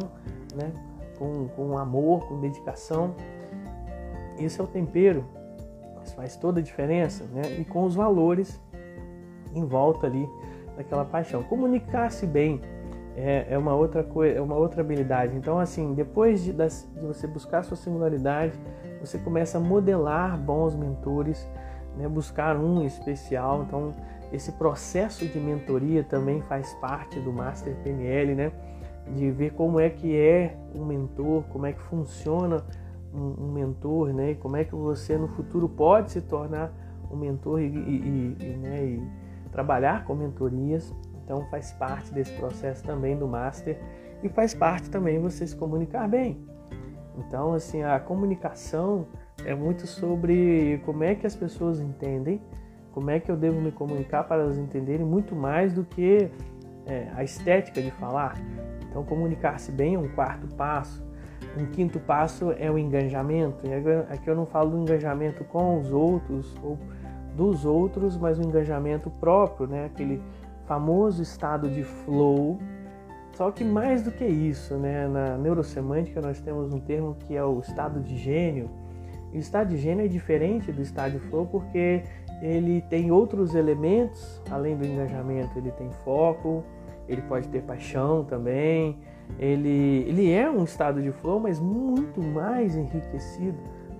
né? 0.55 0.71
com, 1.19 1.49
com 1.49 1.77
amor, 1.77 2.25
com 2.27 2.39
dedicação. 2.39 3.13
Isso 4.39 4.61
é 4.61 4.63
o 4.63 4.67
tempero. 4.67 5.25
Faz 6.13 6.35
toda 6.35 6.59
a 6.59 6.63
diferença. 6.63 7.23
Né? 7.25 7.41
E 7.59 7.65
com 7.65 7.83
os 7.83 7.95
valores 7.95 8.61
em 9.53 9.65
volta 9.65 10.07
ali 10.07 10.27
daquela 10.75 11.05
paixão. 11.05 11.43
Comunicar-se 11.43 12.25
bem 12.25 12.61
é, 13.15 13.47
é, 13.49 13.57
uma 13.57 13.73
outra 13.73 14.03
coisa, 14.03 14.37
é 14.37 14.41
uma 14.41 14.55
outra 14.55 14.81
habilidade. 14.81 15.35
Então, 15.35 15.57
assim, 15.57 15.93
depois 15.93 16.43
de, 16.43 16.51
das, 16.51 16.87
de 16.93 17.05
você 17.05 17.25
buscar 17.25 17.63
sua 17.63 17.77
singularidade, 17.77 18.53
você 18.99 19.17
começa 19.17 19.57
a 19.57 19.61
modelar 19.61 20.37
bons 20.37 20.75
mentores 20.75 21.47
né, 21.97 22.07
buscar 22.07 22.57
um 22.57 22.83
especial. 22.83 23.63
Então, 23.63 23.93
esse 24.31 24.51
processo 24.53 25.25
de 25.25 25.39
mentoria 25.39 26.03
também 26.03 26.41
faz 26.41 26.73
parte 26.75 27.19
do 27.19 27.31
Master 27.31 27.73
PNL, 27.83 28.35
né? 28.35 28.51
De 29.15 29.29
ver 29.31 29.53
como 29.53 29.79
é 29.79 29.89
que 29.89 30.17
é 30.17 30.57
um 30.73 30.83
mentor, 30.83 31.43
como 31.49 31.65
é 31.65 31.73
que 31.73 31.81
funciona 31.81 32.63
um, 33.15 33.45
um 33.45 33.51
mentor, 33.51 34.13
né? 34.13 34.31
E 34.31 34.35
como 34.35 34.57
é 34.57 34.63
que 34.63 34.75
você 34.75 35.17
no 35.17 35.27
futuro 35.29 35.69
pode 35.69 36.11
se 36.11 36.21
tornar 36.21 36.73
um 37.11 37.15
mentor 37.15 37.61
e, 37.61 37.65
e, 37.65 38.37
e, 38.39 38.57
né? 38.57 38.85
e 38.85 39.01
trabalhar 39.51 40.03
com 40.03 40.13
mentorias. 40.13 40.93
Então, 41.23 41.45
faz 41.49 41.71
parte 41.71 42.13
desse 42.13 42.33
processo 42.33 42.83
também 42.83 43.17
do 43.17 43.27
Master 43.27 43.79
e 44.21 44.29
faz 44.29 44.53
parte 44.53 44.89
também 44.89 45.17
você 45.19 45.47
se 45.47 45.55
comunicar 45.55 46.07
bem. 46.07 46.45
Então, 47.17 47.53
assim, 47.53 47.81
a 47.81 47.99
comunicação 47.99 49.07
é 49.45 49.55
muito 49.55 49.87
sobre 49.87 50.81
como 50.85 51.03
é 51.03 51.15
que 51.15 51.25
as 51.25 51.35
pessoas 51.35 51.79
entendem, 51.79 52.41
como 52.91 53.09
é 53.09 53.19
que 53.19 53.31
eu 53.31 53.37
devo 53.37 53.61
me 53.61 53.71
comunicar 53.71 54.25
para 54.25 54.43
elas 54.43 54.57
entenderem, 54.57 55.05
muito 55.05 55.35
mais 55.35 55.73
do 55.73 55.83
que 55.83 56.29
é, 56.85 57.09
a 57.15 57.23
estética 57.23 57.81
de 57.81 57.91
falar. 57.91 58.35
Então, 58.89 59.03
comunicar-se 59.03 59.71
bem 59.71 59.95
é 59.95 59.99
um 59.99 60.09
quarto 60.09 60.47
passo. 60.55 61.04
Um 61.57 61.65
quinto 61.67 61.99
passo 61.99 62.51
é 62.51 62.69
o 62.69 62.77
engajamento. 62.77 63.65
E 63.65 63.73
aqui 64.13 64.29
eu 64.29 64.35
não 64.35 64.45
falo 64.45 64.71
do 64.71 64.77
engajamento 64.77 65.43
com 65.43 65.79
os 65.79 65.91
outros 65.91 66.55
ou 66.63 66.77
dos 67.35 67.65
outros, 67.65 68.17
mas 68.17 68.39
o 68.39 68.41
engajamento 68.41 69.09
próprio, 69.09 69.67
né? 69.67 69.85
aquele 69.85 70.21
famoso 70.65 71.21
estado 71.21 71.69
de 71.69 71.83
flow. 71.83 72.57
Só 73.33 73.51
que 73.51 73.63
mais 73.63 74.01
do 74.01 74.11
que 74.11 74.25
isso, 74.25 74.75
né? 74.75 75.07
na 75.07 75.37
neurosemântica 75.37 76.21
nós 76.21 76.39
temos 76.39 76.73
um 76.73 76.79
termo 76.79 77.15
que 77.19 77.35
é 77.35 77.43
o 77.43 77.59
estado 77.59 77.99
de 77.99 78.15
gênio 78.15 78.69
o 79.35 79.37
estado 79.37 79.67
de 79.67 79.77
gênio 79.77 80.05
é 80.05 80.07
diferente 80.07 80.71
do 80.71 80.81
estado 80.81 81.11
de 81.11 81.19
flow 81.19 81.45
porque 81.45 82.03
ele 82.41 82.81
tem 82.89 83.11
outros 83.11 83.53
elementos 83.53 84.41
além 84.49 84.77
do 84.77 84.85
engajamento. 84.85 85.57
Ele 85.57 85.71
tem 85.71 85.91
foco, 86.05 86.63
ele 87.05 87.21
pode 87.21 87.49
ter 87.49 87.61
paixão 87.63 88.23
também. 88.23 88.97
Ele, 89.37 90.05
ele 90.07 90.31
é 90.31 90.49
um 90.49 90.63
estado 90.63 91.01
de 91.01 91.11
flow, 91.11 91.39
mas 91.39 91.59
muito 91.59 92.21
mais 92.21 92.75
enriquecido 92.75 93.57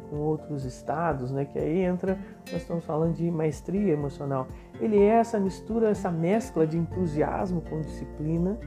com 0.09 0.17
outros 0.17 0.63
estados, 0.65 1.31
né? 1.31 1.45
Que 1.45 1.59
aí 1.59 1.81
entra, 1.81 2.17
nós 2.51 2.61
estamos 2.61 2.85
falando 2.85 3.13
de 3.13 3.29
maestria 3.29 3.93
emocional. 3.93 4.47
Ele 4.79 4.99
é 4.99 5.15
essa 5.15 5.39
mistura, 5.39 5.89
essa 5.89 6.11
mescla 6.11 6.65
de 6.65 6.77
entusiasmo 6.77 7.61
com 7.61 7.81
disciplina. 7.81 8.57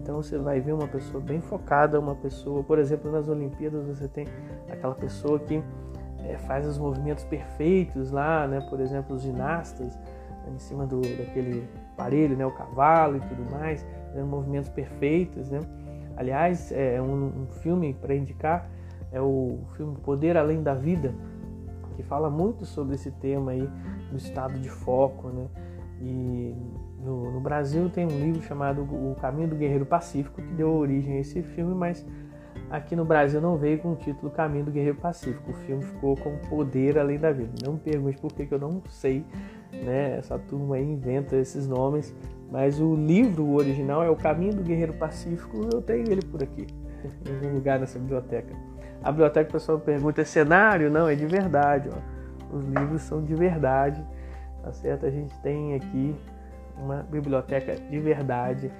Então 0.00 0.22
você 0.22 0.38
vai 0.38 0.60
ver 0.60 0.72
uma 0.72 0.86
pessoa 0.86 1.22
bem 1.22 1.40
focada, 1.40 1.98
uma 1.98 2.14
pessoa, 2.14 2.62
por 2.62 2.78
exemplo, 2.78 3.10
nas 3.10 3.28
Olimpíadas 3.28 3.86
você 3.86 4.06
tem 4.06 4.26
aquela 4.70 4.94
pessoa 4.94 5.38
que 5.38 5.62
é, 6.20 6.38
faz 6.38 6.66
os 6.66 6.78
movimentos 6.78 7.24
perfeitos 7.24 8.10
lá, 8.10 8.46
né? 8.46 8.60
Por 8.70 8.80
exemplo, 8.80 9.16
os 9.16 9.22
ginastas 9.22 9.96
né? 9.96 10.52
em 10.54 10.58
cima 10.58 10.86
do, 10.86 11.00
daquele 11.00 11.68
aparelho, 11.92 12.36
né? 12.36 12.46
O 12.46 12.52
cavalo 12.52 13.16
e 13.16 13.20
tudo 13.20 13.50
mais, 13.50 13.84
movimentos 14.28 14.70
perfeitos, 14.70 15.50
né? 15.50 15.60
Aliás, 16.16 16.72
é 16.72 17.00
um, 17.00 17.42
um 17.42 17.46
filme 17.62 17.94
para 17.94 18.14
indicar 18.14 18.70
é 19.12 19.20
o 19.20 19.60
filme 19.76 19.96
Poder 19.96 20.36
Além 20.36 20.62
da 20.62 20.74
Vida, 20.74 21.14
que 21.94 22.02
fala 22.02 22.28
muito 22.28 22.66
sobre 22.66 22.96
esse 22.96 23.10
tema 23.10 23.52
aí 23.52 23.68
do 24.10 24.16
estado 24.16 24.58
de 24.58 24.68
foco, 24.68 25.28
né? 25.28 25.46
E 26.00 26.54
no, 27.00 27.30
no, 27.30 27.40
Brasil 27.40 27.88
tem 27.88 28.04
um 28.04 28.18
livro 28.20 28.42
chamado 28.42 28.82
O 28.82 29.16
Caminho 29.18 29.48
do 29.48 29.56
Guerreiro 29.56 29.86
Pacífico 29.86 30.42
que 30.42 30.52
deu 30.52 30.74
origem 30.74 31.16
a 31.16 31.20
esse 31.20 31.42
filme, 31.42 31.74
mas 31.74 32.04
Aqui 32.68 32.96
no 32.96 33.04
Brasil 33.04 33.40
não 33.40 33.56
veio 33.56 33.78
com 33.78 33.92
o 33.92 33.96
título 33.96 34.30
Caminho 34.30 34.64
do 34.64 34.72
Guerreiro 34.72 34.98
Pacífico. 34.98 35.52
O 35.52 35.54
filme 35.54 35.84
ficou 35.84 36.16
com 36.16 36.36
Poder 36.48 36.98
Além 36.98 37.16
da 37.16 37.30
Vida. 37.30 37.52
Não 37.64 37.74
me 37.74 37.78
pergunte 37.78 38.18
por 38.18 38.32
que, 38.32 38.44
que 38.44 38.52
eu 38.52 38.58
não 38.58 38.82
sei, 38.88 39.24
né? 39.72 40.18
Essa 40.18 40.36
turma 40.36 40.74
aí 40.74 40.84
inventa 40.84 41.36
esses 41.36 41.68
nomes. 41.68 42.14
Mas 42.50 42.80
o 42.80 42.94
livro 42.94 43.52
original 43.54 44.02
é 44.02 44.10
O 44.10 44.16
Caminho 44.16 44.54
do 44.54 44.62
Guerreiro 44.62 44.92
Pacífico. 44.94 45.68
Eu 45.72 45.82
tenho 45.82 46.10
ele 46.10 46.22
por 46.22 46.42
aqui, 46.42 46.66
em 47.26 47.34
algum 47.34 47.54
lugar 47.54 47.78
nessa 47.78 47.98
biblioteca. 47.98 48.54
A 49.02 49.10
biblioteca, 49.10 49.48
o 49.48 49.52
pessoal 49.52 49.78
pergunta, 49.78 50.20
é 50.20 50.24
cenário? 50.24 50.90
Não, 50.90 51.08
é 51.08 51.14
de 51.14 51.26
verdade. 51.26 51.88
Ó. 51.92 52.56
Os 52.56 52.64
livros 52.64 53.02
são 53.02 53.22
de 53.22 53.34
verdade, 53.34 54.02
tá 54.62 54.72
certo? 54.72 55.06
A 55.06 55.10
gente 55.10 55.36
tem 55.40 55.74
aqui 55.74 56.14
uma 56.78 57.02
biblioteca 57.02 57.74
de 57.74 57.98
verdade. 57.98 58.70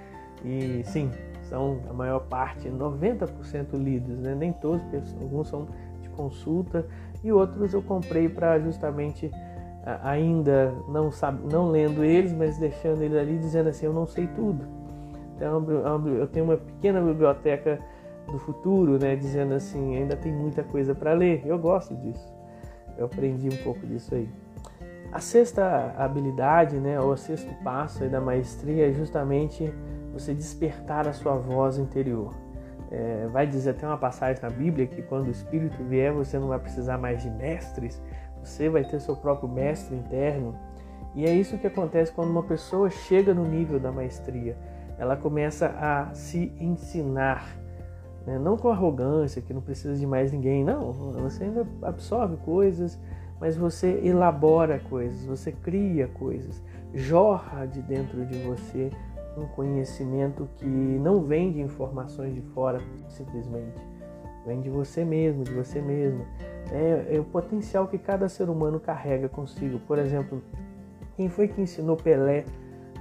E 0.44 0.82
sim, 0.84 1.10
são 1.48 1.80
a 1.88 1.92
maior 1.92 2.20
parte, 2.20 2.68
90% 2.68 3.74
lidos, 3.74 4.18
né? 4.18 4.34
nem 4.34 4.52
todos, 4.52 4.82
alguns 5.20 5.48
são 5.48 5.66
de 6.00 6.08
consulta 6.10 6.86
e 7.24 7.32
outros 7.32 7.72
eu 7.72 7.82
comprei 7.82 8.28
para 8.28 8.58
justamente 8.58 9.30
ainda 10.02 10.74
não 10.88 11.12
sabe, 11.12 11.40
não 11.50 11.70
lendo 11.70 12.02
eles, 12.02 12.32
mas 12.32 12.58
deixando 12.58 13.02
eles 13.02 13.16
ali 13.16 13.38
dizendo 13.38 13.68
assim, 13.68 13.86
eu 13.86 13.92
não 13.92 14.06
sei 14.06 14.26
tudo. 14.26 14.64
Então 15.36 15.64
eu 16.08 16.26
tenho 16.26 16.44
uma 16.46 16.56
pequena 16.56 17.00
biblioteca 17.00 17.78
do 18.26 18.38
futuro, 18.38 18.98
né, 18.98 19.14
dizendo 19.14 19.54
assim, 19.54 19.96
ainda 19.96 20.16
tem 20.16 20.32
muita 20.32 20.64
coisa 20.64 20.94
para 20.94 21.12
ler. 21.12 21.42
Eu 21.46 21.58
gosto 21.58 21.94
disso. 21.94 22.34
Eu 22.98 23.06
aprendi 23.06 23.48
um 23.48 23.62
pouco 23.62 23.86
disso 23.86 24.14
aí. 24.14 24.28
A 25.12 25.20
sexta 25.20 25.94
habilidade, 25.96 26.76
né, 26.76 27.00
ou 27.00 27.12
o 27.12 27.16
sexto 27.16 27.52
passo 27.62 28.04
da 28.08 28.20
maestria 28.20 28.88
é 28.88 28.92
justamente 28.92 29.72
você 30.12 30.34
despertar 30.34 31.06
a 31.06 31.12
sua 31.12 31.36
voz 31.36 31.78
interior. 31.78 32.34
É, 32.90 33.28
vai 33.32 33.46
dizer 33.46 33.70
até 33.70 33.86
uma 33.86 33.98
passagem 33.98 34.42
na 34.42 34.50
Bíblia 34.50 34.86
que 34.86 35.02
quando 35.02 35.28
o 35.28 35.30
Espírito 35.30 35.82
vier 35.84 36.12
você 36.12 36.38
não 36.38 36.48
vai 36.48 36.58
precisar 36.58 36.98
mais 36.98 37.22
de 37.22 37.30
mestres, 37.30 38.00
você 38.46 38.68
vai 38.68 38.84
ter 38.84 39.00
seu 39.00 39.16
próprio 39.16 39.48
mestre 39.48 39.94
interno. 39.96 40.54
E 41.14 41.24
é 41.24 41.34
isso 41.34 41.58
que 41.58 41.66
acontece 41.66 42.12
quando 42.12 42.30
uma 42.30 42.42
pessoa 42.42 42.88
chega 42.90 43.34
no 43.34 43.44
nível 43.44 43.80
da 43.80 43.90
maestria. 43.90 44.56
Ela 44.98 45.16
começa 45.16 45.66
a 45.78 46.14
se 46.14 46.52
ensinar, 46.58 47.56
né? 48.26 48.38
não 48.38 48.56
com 48.56 48.68
arrogância, 48.68 49.42
que 49.42 49.52
não 49.52 49.60
precisa 49.60 49.94
de 49.94 50.06
mais 50.06 50.32
ninguém, 50.32 50.64
não. 50.64 50.92
Você 50.92 51.44
ainda 51.44 51.66
absorve 51.82 52.36
coisas, 52.38 52.98
mas 53.40 53.56
você 53.56 54.00
elabora 54.02 54.78
coisas, 54.78 55.24
você 55.26 55.52
cria 55.52 56.08
coisas, 56.08 56.62
jorra 56.94 57.66
de 57.66 57.82
dentro 57.82 58.24
de 58.24 58.38
você 58.38 58.90
um 59.36 59.46
conhecimento 59.48 60.48
que 60.56 60.66
não 60.66 61.20
vem 61.22 61.52
de 61.52 61.60
informações 61.60 62.34
de 62.34 62.40
fora 62.40 62.80
simplesmente, 63.08 63.78
vem 64.46 64.60
de 64.60 64.70
você 64.70 65.04
mesmo, 65.04 65.42
de 65.42 65.52
você 65.52 65.82
mesmo. 65.82 66.24
É, 66.72 67.16
é, 67.16 67.20
o 67.20 67.24
potencial 67.24 67.88
que 67.88 67.98
cada 67.98 68.28
ser 68.28 68.48
humano 68.48 68.78
carrega 68.78 69.28
consigo. 69.28 69.80
Por 69.80 69.98
exemplo, 69.98 70.40
quem 71.16 71.28
foi 71.28 71.48
que 71.48 71.60
ensinou 71.60 71.96
Pelé 71.96 72.44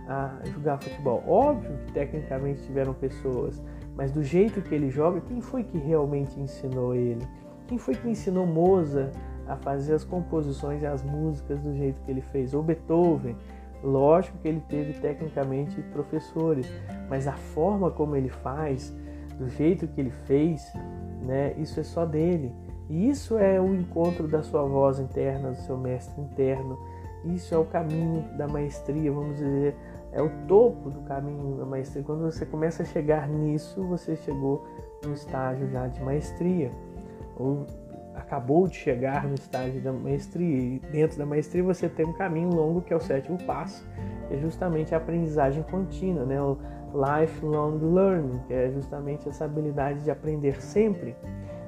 a 0.07 0.39
jogar 0.45 0.79
futebol? 0.79 1.23
Óbvio 1.27 1.77
que 1.85 1.93
tecnicamente 1.93 2.63
tiveram 2.63 2.93
pessoas, 2.93 3.61
mas 3.95 4.11
do 4.11 4.23
jeito 4.23 4.61
que 4.61 4.73
ele 4.73 4.89
joga, 4.89 5.21
quem 5.21 5.39
foi 5.39 5.63
que 5.63 5.77
realmente 5.77 6.39
ensinou 6.39 6.95
ele? 6.95 7.25
Quem 7.67 7.77
foi 7.77 7.95
que 7.95 8.09
ensinou 8.09 8.45
Mozart 8.45 9.13
a 9.47 9.55
fazer 9.55 9.93
as 9.93 10.03
composições 10.03 10.81
e 10.81 10.85
as 10.85 11.03
músicas 11.03 11.59
do 11.59 11.73
jeito 11.73 12.01
que 12.01 12.11
ele 12.11 12.21
fez? 12.21 12.53
Ou 12.53 12.61
Beethoven? 12.61 13.35
Lógico 13.83 14.37
que 14.39 14.47
ele 14.47 14.63
teve 14.67 14.93
tecnicamente 14.93 15.79
professores, 15.93 16.67
mas 17.07 17.27
a 17.27 17.33
forma 17.33 17.91
como 17.91 18.15
ele 18.15 18.29
faz, 18.29 18.95
do 19.37 19.49
jeito 19.49 19.87
que 19.87 19.99
ele 19.99 20.11
fez, 20.25 20.71
né, 21.21 21.53
isso 21.57 21.79
é 21.79 21.83
só 21.83 22.05
dele. 22.05 22.53
E 22.89 23.09
isso 23.09 23.37
é 23.37 23.59
o 23.59 23.73
encontro 23.73 24.27
da 24.27 24.43
sua 24.43 24.63
voz 24.63 24.99
interna, 24.99 25.51
do 25.51 25.57
seu 25.57 25.77
mestre 25.77 26.21
interno. 26.21 26.77
Isso 27.25 27.55
é 27.55 27.57
o 27.57 27.65
caminho 27.65 28.23
da 28.37 28.47
maestria, 28.47 29.11
vamos 29.11 29.37
dizer, 29.37 29.75
é 30.11 30.21
o 30.21 30.29
topo 30.47 30.91
do 30.91 31.01
caminho 31.01 31.57
da 31.57 31.65
maestria. 31.65 32.03
Quando 32.03 32.31
você 32.31 32.45
começa 32.45 32.83
a 32.83 32.85
chegar 32.85 33.27
nisso, 33.27 33.83
você 33.83 34.15
chegou 34.15 34.63
no 35.03 35.13
estágio 35.13 35.67
já 35.69 35.87
de 35.87 36.01
maestria. 36.03 36.71
Ou 37.35 37.65
acabou 38.15 38.67
de 38.67 38.75
chegar 38.75 39.27
no 39.27 39.35
estágio 39.35 39.81
da 39.81 39.91
maestria. 39.91 40.57
E 40.57 40.79
dentro 40.91 41.17
da 41.17 41.25
maestria 41.25 41.63
você 41.63 41.89
tem 41.89 42.05
um 42.05 42.13
caminho 42.13 42.49
longo 42.49 42.81
que 42.81 42.93
é 42.93 42.95
o 42.95 42.99
sétimo 42.99 43.37
passo, 43.43 43.85
que 44.27 44.35
é 44.35 44.37
justamente 44.37 44.93
a 44.93 44.97
aprendizagem 44.97 45.63
contínua, 45.63 46.25
né? 46.25 46.37
Lifelong 46.93 47.77
learning, 47.93 48.39
que 48.47 48.53
é 48.53 48.71
justamente 48.71 49.27
essa 49.27 49.45
habilidade 49.45 50.03
de 50.03 50.11
aprender 50.11 50.61
sempre, 50.61 51.15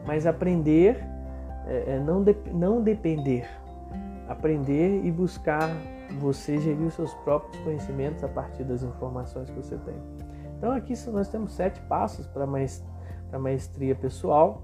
mas 0.06 0.26
aprender 0.26 1.04
é, 1.66 1.96
é 1.96 2.00
não, 2.00 2.24
de, 2.24 2.36
não 2.54 2.82
depender, 2.82 3.48
aprender 4.28 5.06
e 5.06 5.12
buscar 5.12 5.70
você 6.20 6.58
gerir 6.58 6.88
os 6.88 6.94
seus 6.94 7.14
próprios 7.16 7.62
conhecimentos 7.64 8.24
a 8.24 8.28
partir 8.28 8.64
das 8.64 8.84
informações 8.84 9.50
que 9.50 9.58
você 9.58 9.78
tem. 9.78 9.96
Então 10.58 10.72
aqui 10.72 10.94
nós 11.12 11.28
temos 11.28 11.54
sete 11.54 11.80
passos 11.82 12.26
para 12.28 12.46
a 13.32 13.40
maestria 13.40 13.94
pessoal 13.94 14.62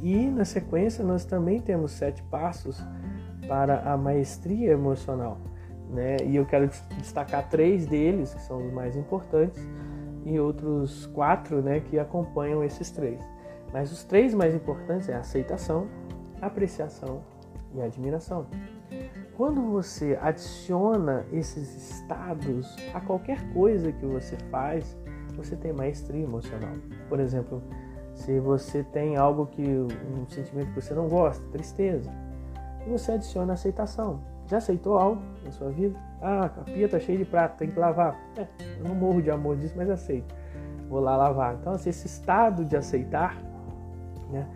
e 0.00 0.28
na 0.28 0.44
sequência 0.44 1.04
nós 1.04 1.24
também 1.24 1.60
temos 1.60 1.92
sete 1.92 2.22
passos 2.24 2.80
para 3.48 3.80
a 3.92 3.96
maestria 3.96 4.72
emocional. 4.72 5.38
Né? 5.88 6.16
E 6.24 6.36
eu 6.36 6.44
quero 6.44 6.68
destacar 6.98 7.48
três 7.48 7.86
deles, 7.86 8.34
que 8.34 8.42
são 8.42 8.66
os 8.66 8.72
mais 8.72 8.96
importantes, 8.96 9.66
e 10.24 10.38
outros 10.38 11.06
quatro 11.06 11.62
né, 11.62 11.80
que 11.80 11.98
acompanham 11.98 12.62
esses 12.62 12.90
três. 12.90 13.18
Mas 13.72 13.90
os 13.92 14.04
três 14.04 14.34
mais 14.34 14.54
importantes 14.54 15.08
é 15.08 15.14
a 15.14 15.20
aceitação, 15.20 15.88
apreciação 16.40 17.22
e 17.74 17.80
admiração. 17.80 18.46
Quando 19.36 19.62
você 19.62 20.18
adiciona 20.20 21.24
esses 21.32 21.92
estados 21.92 22.74
a 22.92 23.00
qualquer 23.00 23.40
coisa 23.52 23.92
que 23.92 24.04
você 24.04 24.36
faz, 24.50 24.96
você 25.36 25.54
tem 25.54 25.72
maestria 25.72 26.24
emocional. 26.24 26.72
Por 27.08 27.20
exemplo, 27.20 27.62
se 28.14 28.40
você 28.40 28.82
tem 28.82 29.16
algo 29.16 29.46
que 29.46 29.62
um 29.62 30.28
sentimento 30.28 30.72
que 30.72 30.80
você 30.82 30.92
não 30.92 31.08
gosta, 31.08 31.44
tristeza, 31.52 32.10
você 32.88 33.12
adiciona 33.12 33.52
aceitação. 33.52 34.20
Já 34.48 34.56
aceitou 34.56 34.98
algo 34.98 35.22
na 35.44 35.52
sua 35.52 35.70
vida? 35.70 35.98
Ah, 36.22 36.46
a 36.46 36.48
pia 36.62 36.88
tá 36.88 36.98
cheia 36.98 37.18
de 37.18 37.24
prato, 37.24 37.58
tem 37.58 37.70
que 37.70 37.78
lavar. 37.78 38.18
É, 38.36 38.46
eu 38.78 38.88
não 38.88 38.94
morro 38.94 39.22
de 39.22 39.30
amor 39.30 39.56
disso, 39.56 39.74
mas 39.76 39.88
aceito. 39.90 40.34
Vou 40.88 41.00
lá 41.00 41.16
lavar. 41.16 41.54
Então, 41.54 41.74
assim, 41.74 41.90
esse 41.90 42.06
estado 42.06 42.64
de 42.64 42.76
aceitar, 42.76 43.36
né? 44.30 44.46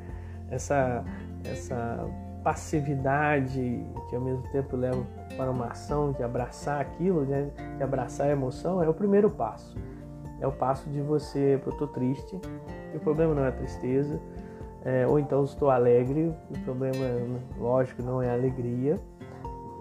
Essa, 0.50 1.05
essa 1.44 2.07
passividade 2.42 3.87
que 4.09 4.16
ao 4.16 4.22
mesmo 4.22 4.42
tempo 4.50 4.76
leva 4.76 5.02
para 5.37 5.50
uma 5.50 5.66
ação 5.66 6.12
de 6.12 6.22
abraçar 6.22 6.81
aquilo, 6.81 7.24
né? 7.24 7.50
de 7.76 7.83
abraçar 7.83 8.26
a 8.26 8.31
emoção, 8.31 8.83
é 8.83 8.88
o 8.88 8.94
primeiro 8.94 9.31
passo. 9.31 9.76
É 10.40 10.46
o 10.46 10.52
passo 10.52 10.88
de 10.90 11.00
você, 11.00 11.61
eu 11.64 11.70
estou 11.70 11.87
triste, 11.87 12.40
e 12.92 12.96
o 12.96 13.00
problema 13.00 13.35
não 13.35 13.44
é 13.44 13.48
a 13.48 13.52
tristeza, 13.52 14.20
é, 14.85 15.07
ou 15.07 15.18
então 15.18 15.44
estou 15.44 15.70
alegre, 15.70 16.35
o 16.50 16.59
problema, 16.64 16.96
lógico, 17.59 18.02
não 18.02 18.20
é 18.20 18.28
a 18.28 18.33
alegria, 18.33 18.98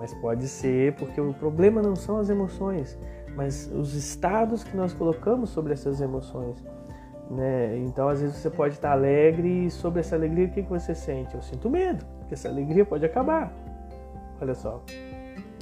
mas 0.01 0.15
pode 0.15 0.47
ser 0.47 0.95
porque 0.95 1.21
o 1.21 1.31
problema 1.31 1.79
não 1.79 1.95
são 1.95 2.17
as 2.17 2.27
emoções, 2.27 2.97
mas 3.35 3.71
os 3.71 3.93
estados 3.93 4.63
que 4.63 4.75
nós 4.75 4.95
colocamos 4.95 5.51
sobre 5.51 5.73
essas 5.73 6.01
emoções. 6.01 6.57
Né? 7.29 7.77
Então, 7.77 8.09
às 8.09 8.19
vezes 8.19 8.37
você 8.37 8.49
pode 8.49 8.73
estar 8.73 8.93
alegre 8.93 9.67
e 9.67 9.69
sobre 9.69 9.99
essa 9.99 10.15
alegria, 10.15 10.47
o 10.47 10.49
que, 10.49 10.63
que 10.63 10.69
você 10.69 10.95
sente? 10.95 11.35
Eu 11.35 11.41
sinto 11.43 11.69
medo, 11.69 12.03
porque 12.17 12.33
essa 12.33 12.49
alegria 12.49 12.83
pode 12.83 13.05
acabar. 13.05 13.53
Olha 14.41 14.55
só, 14.55 14.83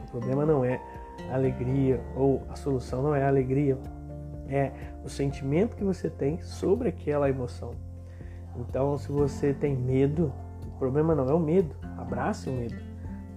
o 0.08 0.10
problema 0.10 0.46
não 0.46 0.64
é 0.64 0.82
a 1.30 1.34
alegria, 1.34 2.00
ou 2.16 2.42
a 2.48 2.56
solução 2.56 3.04
não 3.04 3.14
é 3.14 3.24
a 3.24 3.28
alegria, 3.28 3.78
é 4.48 4.72
o 5.04 5.10
sentimento 5.10 5.76
que 5.76 5.84
você 5.84 6.10
tem 6.10 6.40
sobre 6.40 6.88
aquela 6.88 7.30
emoção. 7.30 7.72
Então, 8.56 8.98
se 8.98 9.12
você 9.12 9.54
tem 9.54 9.76
medo, 9.76 10.32
o 10.66 10.80
problema 10.80 11.14
não 11.14 11.26
é 11.26 11.34
o 11.34 11.40
medo, 11.40 11.76
abrace 11.98 12.50
o 12.50 12.54
medo. 12.54 12.89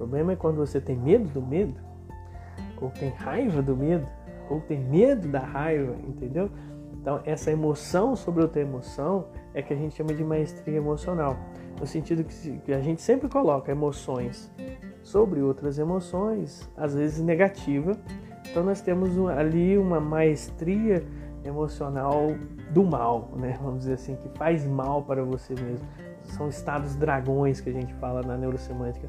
Problema 0.03 0.33
é 0.33 0.37
quando 0.37 0.57
você 0.57 0.81
tem 0.81 0.97
medo 0.97 1.29
do 1.29 1.41
medo, 1.41 1.77
ou 2.81 2.91
tem 2.91 3.11
raiva 3.11 3.63
do 3.63 3.77
medo, 3.77 4.05
ou 4.51 4.61
tem 4.61 4.81
medo 4.81 5.29
da 5.29 5.39
raiva, 5.39 5.95
entendeu? 6.09 6.51
Então, 6.95 7.21
essa 7.25 7.53
emoção 7.53 8.17
sobre 8.17 8.43
outra 8.43 8.61
emoção 8.61 9.27
é 9.55 9.63
que 9.63 9.73
a 9.73 9.77
gente 9.77 9.95
chama 9.95 10.13
de 10.13 10.25
maestria 10.25 10.77
emocional, 10.77 11.37
no 11.79 11.87
sentido 11.87 12.25
que 12.25 12.73
a 12.73 12.81
gente 12.81 13.01
sempre 13.01 13.29
coloca 13.29 13.71
emoções 13.71 14.53
sobre 15.05 15.41
outras 15.41 15.79
emoções, 15.79 16.69
às 16.77 16.97
vezes 16.97 17.21
negativa. 17.21 17.93
Então, 18.51 18.65
nós 18.65 18.81
temos 18.81 19.17
ali 19.29 19.79
uma 19.79 20.01
maestria 20.01 21.07
emocional 21.45 22.27
do 22.73 22.83
mal, 22.83 23.31
né? 23.37 23.57
Vamos 23.63 23.79
dizer 23.79 23.93
assim, 23.93 24.17
que 24.17 24.29
faz 24.37 24.67
mal 24.67 25.05
para 25.05 25.23
você 25.23 25.55
mesmo. 25.55 25.87
São 26.23 26.49
estados 26.49 26.97
dragões 26.97 27.61
que 27.61 27.71
a 27.71 27.73
gente 27.73 27.95
fala 27.95 28.21
na 28.21 28.37
neurosemântica. 28.37 29.09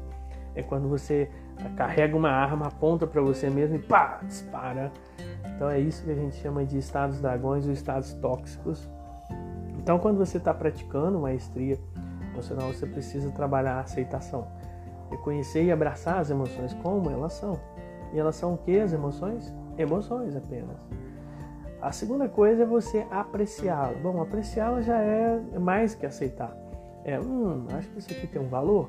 É 0.54 0.62
quando 0.62 0.88
você 0.88 1.30
carrega 1.76 2.16
uma 2.16 2.30
arma, 2.30 2.66
aponta 2.66 3.06
para 3.06 3.20
você 3.20 3.48
mesmo 3.50 3.76
e 3.76 3.78
pá, 3.78 4.20
dispara 4.22 4.92
então 5.54 5.70
é 5.70 5.78
isso 5.78 6.04
que 6.04 6.10
a 6.10 6.14
gente 6.14 6.36
chama 6.36 6.64
de 6.64 6.78
estados 6.78 7.20
dragões 7.20 7.66
ou 7.66 7.72
estados 7.72 8.12
tóxicos. 8.14 8.88
Então 9.78 9.98
quando 9.98 10.18
você 10.18 10.38
está 10.38 10.52
praticando 10.52 11.18
maestria 11.20 11.78
emocional, 12.32 12.72
você 12.72 12.86
precisa 12.86 13.30
trabalhar 13.30 13.74
a 13.74 13.80
aceitação. 13.80 14.48
Reconhecer 15.10 15.64
e 15.64 15.70
abraçar 15.70 16.18
as 16.18 16.30
emoções 16.30 16.74
como 16.74 17.10
elas 17.10 17.34
são. 17.34 17.58
E 18.12 18.18
elas 18.18 18.36
são 18.36 18.54
o 18.54 18.58
que 18.58 18.78
as 18.78 18.92
emoções? 18.92 19.54
Emoções 19.78 20.34
apenas. 20.34 20.76
A 21.80 21.92
segunda 21.92 22.28
coisa 22.28 22.62
é 22.62 22.66
você 22.66 23.06
apreciá-la. 23.10 23.92
Bom, 24.02 24.20
apreciá-la 24.22 24.80
já 24.80 24.98
é 24.98 25.38
mais 25.58 25.94
que 25.94 26.06
aceitar. 26.06 26.56
É, 27.04 27.20
hum, 27.20 27.66
acho 27.76 27.88
que 27.90 27.98
isso 27.98 28.10
aqui 28.10 28.26
tem 28.26 28.40
um 28.40 28.48
valor. 28.48 28.88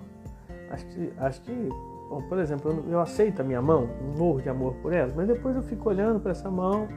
Acho 0.70 0.86
que, 0.88 1.14
acho 1.18 1.42
que 1.42 1.70
Bom, 2.10 2.22
por 2.22 2.38
exemplo, 2.38 2.72
eu, 2.72 2.94
eu 2.94 3.00
aceito 3.02 3.42
a 3.42 3.44
minha 3.44 3.62
mão, 3.62 3.90
morro 4.18 4.42
de 4.42 4.50
amor 4.50 4.76
por 4.76 4.94
ela, 4.94 5.12
mas 5.16 5.28
depois 5.28 5.56
eu 5.56 5.64
fico 5.64 5.90
olhando 5.90 6.20
para 6.20 6.32
essa 6.32 6.50
mão 6.52 6.88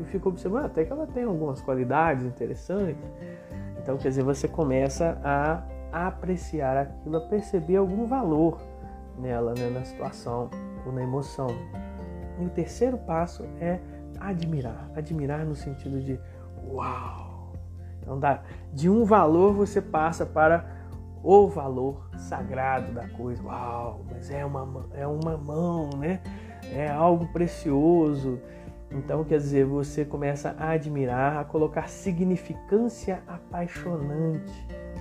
e 0.00 0.04
fico 0.04 0.28
observando 0.28 0.64
ah, 0.64 0.66
até 0.66 0.84
que 0.84 0.92
ela 0.92 1.06
tem 1.06 1.24
algumas 1.24 1.60
qualidades 1.60 2.24
interessantes. 2.24 3.02
Então, 3.80 3.96
quer 3.96 4.08
dizer, 4.08 4.24
você 4.24 4.48
começa 4.48 5.18
a 5.22 6.08
apreciar 6.08 6.76
aquilo, 6.76 7.16
a 7.16 7.20
perceber 7.20 7.76
algum 7.76 8.06
valor 8.06 8.60
nela, 9.18 9.54
né, 9.56 9.70
na 9.70 9.84
situação 9.84 10.50
ou 10.84 10.92
na 10.92 11.02
emoção. 11.02 11.46
E 12.40 12.44
o 12.44 12.50
terceiro 12.50 12.98
passo 12.98 13.44
é 13.60 13.78
admirar. 14.18 14.90
Admirar 14.96 15.44
no 15.46 15.54
sentido 15.54 16.00
de 16.00 16.18
uau! 16.68 17.52
Então, 18.02 18.20
de 18.72 18.90
um 18.90 19.04
valor 19.04 19.52
você 19.52 19.80
passa 19.80 20.26
para 20.26 20.75
o 21.26 21.48
valor 21.48 22.08
sagrado 22.16 22.92
da 22.92 23.08
coisa. 23.08 23.42
Uau, 23.42 24.00
mas 24.08 24.30
é 24.30 24.44
uma, 24.44 24.86
é 24.94 25.04
uma 25.04 25.36
mão, 25.36 25.90
né? 25.98 26.20
É 26.72 26.88
algo 26.88 27.26
precioso. 27.32 28.40
Então, 28.92 29.24
quer 29.24 29.38
dizer, 29.38 29.66
você 29.66 30.04
começa 30.04 30.54
a 30.56 30.70
admirar, 30.70 31.38
a 31.38 31.44
colocar 31.44 31.88
significância 31.88 33.24
apaixonante 33.26 34.54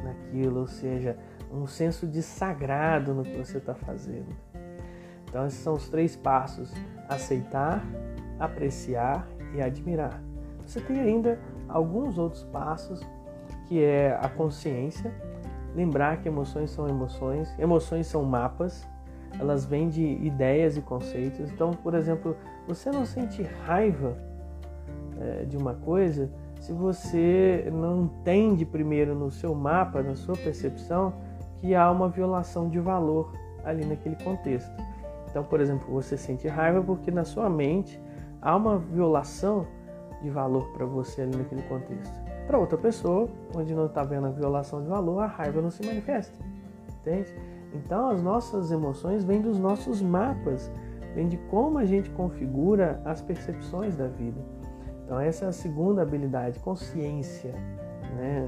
naquilo, 0.04 0.62
ou 0.62 0.68
seja, 0.68 1.16
um 1.54 1.68
senso 1.68 2.08
de 2.08 2.24
sagrado 2.24 3.14
no 3.14 3.22
que 3.22 3.38
você 3.38 3.60
está 3.60 3.76
fazendo. 3.76 4.36
Então, 5.30 5.46
esses 5.46 5.60
são 5.60 5.76
os 5.76 5.88
três 5.90 6.16
passos: 6.16 6.74
aceitar, 7.08 7.86
apreciar 8.40 9.28
e 9.54 9.62
admirar. 9.62 10.20
Você 10.66 10.82
tem 10.82 11.00
ainda 11.00 11.40
alguns 11.70 12.18
outros 12.18 12.44
passos, 12.46 13.00
que 13.68 13.84
é 13.84 14.18
a 14.20 14.28
consciência, 14.28 15.14
lembrar 15.76 16.18
que 16.22 16.28
emoções 16.28 16.72
são 16.72 16.88
emoções, 16.88 17.54
emoções 17.60 18.08
são 18.08 18.24
mapas, 18.24 18.88
elas 19.38 19.66
vêm 19.66 19.90
de 19.90 20.02
ideias 20.02 20.78
e 20.78 20.82
conceitos. 20.82 21.52
Então, 21.52 21.72
por 21.72 21.94
exemplo, 21.94 22.36
você 22.68 22.90
não 22.90 23.06
sente 23.06 23.44
raiva 23.44 24.18
é, 25.20 25.44
de 25.44 25.58
uma 25.58 25.74
coisa 25.74 26.30
se 26.62 26.72
você 26.72 27.70
não 27.72 28.06
entende 28.06 28.66
primeiro 28.66 29.14
no 29.14 29.30
seu 29.30 29.54
mapa, 29.54 30.02
na 30.02 30.16
sua 30.16 30.36
percepção, 30.36 31.14
que 31.58 31.76
há 31.76 31.92
uma 31.92 32.10
violação 32.10 32.70
de 32.70 32.80
valor 32.80 33.32
ali 33.64 33.86
naquele 33.86 34.16
contexto. 34.24 34.72
Então, 35.30 35.44
por 35.44 35.60
exemplo, 35.60 35.88
você 35.94 36.16
sente 36.16 36.48
raiva 36.48 36.82
porque 36.82 37.12
na 37.12 37.26
sua 37.26 37.50
mente 37.50 38.02
há 38.42 38.56
uma 38.56 38.78
violação 38.78 39.68
de 40.22 40.30
valor 40.30 40.72
para 40.72 40.86
você 40.86 41.22
ali 41.22 41.36
naquele 41.36 41.62
contexto. 41.64 42.25
Para 42.48 42.60
outra 42.60 42.78
pessoa, 42.78 43.28
onde 43.56 43.74
não 43.74 43.88
está 43.88 44.04
vendo 44.04 44.28
a 44.28 44.32
violação 44.32 44.82
de 44.82 44.88
valor, 44.88 45.20
a 45.20 45.28
raiva 45.28 45.62
não 45.62 45.72
se 45.72 45.86
manifesta. 45.86 46.38
Entende? 47.02 47.34
Então, 47.74 48.10
as 48.10 48.22
nossas 48.22 48.72
emoções 48.72 49.24
vêm 49.24 49.42
dos 49.42 49.60
nossos 49.60 50.02
mapas 50.02 50.72
vem 51.16 51.30
de 51.30 51.38
como 51.38 51.78
a 51.78 51.86
gente 51.86 52.10
configura 52.10 53.02
as 53.06 53.22
percepções 53.22 53.96
da 53.96 54.08
vida. 54.08 54.40
Então 55.06 55.20
essa 55.20 55.46
é 55.46 55.48
a 55.48 55.52
segunda 55.52 56.02
habilidade, 56.02 56.60
consciência, 56.60 57.54
né? 58.18 58.48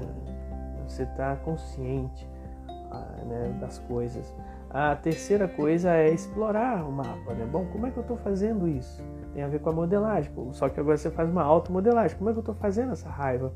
Você 0.86 1.04
está 1.04 1.34
consciente 1.36 2.28
ah, 2.68 3.24
né, 3.26 3.56
das 3.60 3.78
coisas. 3.78 4.34
A 4.70 4.94
terceira 4.94 5.48
coisa 5.48 5.94
é 5.94 6.10
explorar 6.10 6.84
o 6.84 6.92
mapa, 6.92 7.32
né? 7.32 7.46
Bom, 7.50 7.64
como 7.72 7.86
é 7.86 7.90
que 7.90 7.96
eu 7.96 8.02
estou 8.02 8.16
fazendo 8.18 8.68
isso? 8.68 9.02
Tem 9.32 9.42
a 9.42 9.48
ver 9.48 9.60
com 9.60 9.70
a 9.70 9.72
modelagem, 9.72 10.30
só 10.52 10.68
que 10.68 10.78
agora 10.78 10.96
você 10.96 11.10
faz 11.10 11.30
uma 11.30 11.42
automodelagem. 11.42 12.18
Como 12.18 12.28
é 12.28 12.32
que 12.32 12.38
eu 12.38 12.42
estou 12.42 12.54
fazendo 12.54 12.92
essa 12.92 13.08
raiva? 13.08 13.52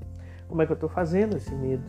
Como 0.52 0.60
é 0.60 0.66
que 0.66 0.72
eu 0.72 0.74
estou 0.74 0.90
fazendo 0.90 1.34
esse 1.34 1.54
medo? 1.54 1.82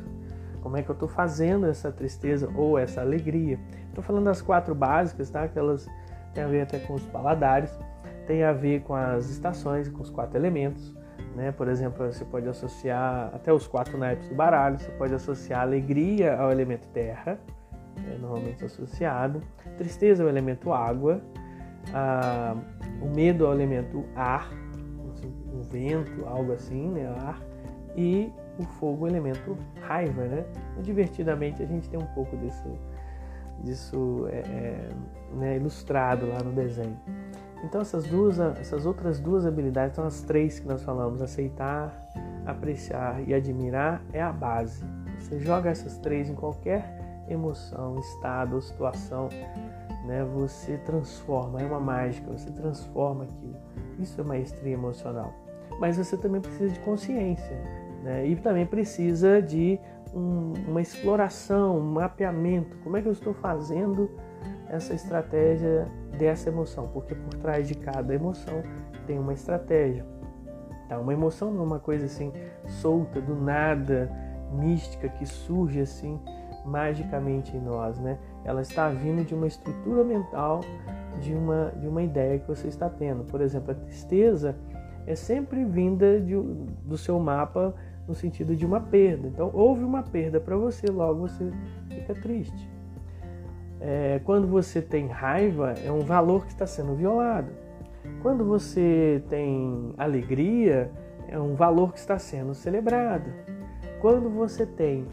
Como 0.62 0.78
é 0.78 0.82
que 0.82 0.90
eu 0.90 0.94
estou 0.94 1.10
fazendo 1.10 1.66
essa 1.66 1.92
tristeza 1.92 2.50
ou 2.56 2.80
essa 2.80 3.02
alegria? 3.02 3.60
Estou 3.90 4.02
falando 4.02 4.24
das 4.24 4.42
quatro 4.42 4.74
básicas, 4.74 5.30
tá? 5.30 5.50
Que 5.50 5.60
elas 5.60 5.86
têm 6.34 6.46
a 6.46 6.48
ver 6.48 6.62
até 6.62 6.80
com 6.80 6.94
os 6.94 7.04
paladares, 7.08 7.78
tem 8.26 8.42
a 8.42 8.54
ver 8.54 8.84
com 8.84 8.96
as 8.96 9.30
estações, 9.30 9.90
com 9.90 10.02
os 10.02 10.10
quatro 10.10 10.38
elementos. 10.38 10.96
Né? 11.36 11.52
Por 11.52 11.68
exemplo, 11.68 12.06
você 12.06 12.24
pode 12.24 12.48
associar 12.48 13.32
até 13.36 13.52
os 13.52 13.68
quatro 13.68 13.98
naipes 13.98 14.30
do 14.30 14.36
baralho, 14.36 14.80
você 14.80 14.92
pode 14.92 15.14
associar 15.14 15.60
alegria 15.60 16.38
ao 16.38 16.50
elemento 16.50 16.88
terra, 16.94 17.38
é 18.10 18.18
normalmente 18.18 18.64
associado. 18.64 19.42
Tristeza 19.78 20.24
é 20.24 20.26
o 20.26 20.30
elemento 20.30 20.72
água, 20.72 21.20
a, 21.94 22.56
o 23.02 23.14
medo 23.14 23.44
é 23.44 23.50
o 23.50 23.54
elemento 23.54 24.06
ar, 24.16 24.50
assim, 25.12 25.34
o 25.54 25.62
vento, 25.64 26.26
algo 26.26 26.54
assim, 26.54 26.88
né? 26.88 27.14
ar, 27.20 27.42
e 27.96 28.32
o 28.58 28.64
fogo 28.64 29.06
o 29.06 29.08
elemento 29.08 29.58
raiva, 29.82 30.24
né? 30.26 30.46
Divertidamente 30.82 31.64
a 31.64 31.66
gente 31.66 31.90
tem 31.90 32.00
um 32.00 32.06
pouco 32.08 32.38
disso, 32.38 32.64
disso 33.64 34.28
é, 34.30 34.40
é, 34.40 34.90
né, 35.36 35.56
ilustrado 35.58 36.28
lá 36.28 36.40
no 36.44 36.52
desenho. 36.52 36.98
Então 37.64 37.82
essas 37.82 38.06
duas, 38.06 38.40
essas 38.40 38.86
outras 38.86 39.20
duas 39.20 39.46
habilidades 39.46 39.96
são 39.96 40.06
as 40.06 40.22
três 40.22 40.60
que 40.60 40.68
nós 40.68 40.84
falamos: 40.84 41.22
aceitar, 41.22 42.10
apreciar 42.46 43.28
e 43.28 43.34
admirar 43.34 44.02
é 44.12 44.22
a 44.22 44.32
base. 44.32 44.84
Você 45.20 45.40
joga 45.40 45.70
essas 45.70 45.98
três 45.98 46.30
em 46.30 46.36
qualquer 46.36 47.24
emoção, 47.30 47.98
estado 48.00 48.56
ou 48.56 48.62
situação, 48.62 49.30
né, 50.06 50.24
você 50.26 50.78
transforma, 50.80 51.62
é 51.62 51.66
uma 51.66 51.80
mágica, 51.80 52.30
você 52.30 52.52
transforma 52.52 53.24
aquilo. 53.24 53.56
Isso 53.98 54.20
é 54.20 54.24
maestria 54.24 54.74
emocional. 54.74 55.34
Mas 55.80 55.98
você 55.98 56.18
também 56.18 56.42
precisa 56.42 56.70
de 56.70 56.80
consciência 56.82 57.58
né, 58.04 58.28
e 58.28 58.36
também 58.36 58.66
precisa 58.66 59.42
de 59.42 59.80
um, 60.14 60.54
uma 60.68 60.82
exploração, 60.82 61.78
um 61.78 61.94
mapeamento. 61.94 62.78
Como 62.84 62.98
é 62.98 63.02
que 63.02 63.08
eu 63.08 63.14
estou 63.14 63.34
fazendo 63.34 64.12
essa 64.68 64.94
estratégia 64.94 65.88
dessa 66.18 66.50
emoção? 66.50 66.88
Porque 66.90 67.16
por 67.16 67.34
trás 67.36 67.68
de 67.68 67.76
cada 67.76 68.14
emoção 68.14 68.62
tem 69.08 69.18
uma 69.18 69.34
estratégia. 69.34 70.06
Tá? 70.88 71.00
Uma 71.00 71.14
emoção 71.14 71.52
não 71.52 71.62
é 71.62 71.66
uma 71.66 71.80
coisa 71.80 72.06
assim 72.06 72.32
solta, 72.68 73.22
do 73.22 73.36
nada, 73.36 74.12
mística, 74.52 75.08
que 75.10 75.26
surge 75.26 75.80
assim 75.82 76.20
magicamente 76.66 77.56
em 77.56 77.60
nós, 77.60 78.00
né? 78.00 78.18
Ela 78.46 78.62
está 78.62 78.90
vindo 78.90 79.26
de 79.26 79.34
uma 79.34 79.48
estrutura 79.48 80.04
mental, 80.04 80.62
de 81.20 81.34
uma, 81.34 81.74
de 81.78 81.88
uma 81.88 82.02
ideia 82.02 82.40
que 82.40 82.48
você 82.48 82.68
está 82.68 82.90
tendo. 82.90 83.24
Por 83.26 83.42
exemplo, 83.42 83.72
a 83.72 83.76
tristeza 83.76 84.56
é 85.06 85.16
sempre 85.16 85.66
vinda 85.66 86.22
de, 86.22 86.36
do 86.36 86.98
seu 86.98 87.20
mapa 87.20 87.76
no 88.08 88.14
sentido 88.14 88.56
de 88.56 88.66
uma 88.66 88.80
perda. 88.80 89.28
Então, 89.28 89.50
houve 89.54 89.84
uma 89.84 90.04
perda 90.04 90.40
para 90.40 90.56
você, 90.56 90.88
logo 90.88 91.28
você 91.28 91.52
fica 91.90 92.14
triste. 92.16 92.70
É, 93.80 94.22
quando 94.24 94.48
você 94.48 94.82
tem 94.82 95.08
raiva, 95.08 95.74
é 95.84 95.92
um 95.92 96.02
valor 96.02 96.46
que 96.46 96.52
está 96.52 96.66
sendo 96.66 96.96
violado. 96.96 97.52
Quando 98.22 98.46
você 98.46 99.22
tem 99.30 99.94
alegria, 99.98 100.92
é 101.28 101.40
um 101.40 101.56
valor 101.56 101.94
que 101.94 102.00
está 102.00 102.18
sendo 102.18 102.54
celebrado. 102.54 103.30
Quando 104.00 104.30
você 104.30 104.66
tem 104.66 105.06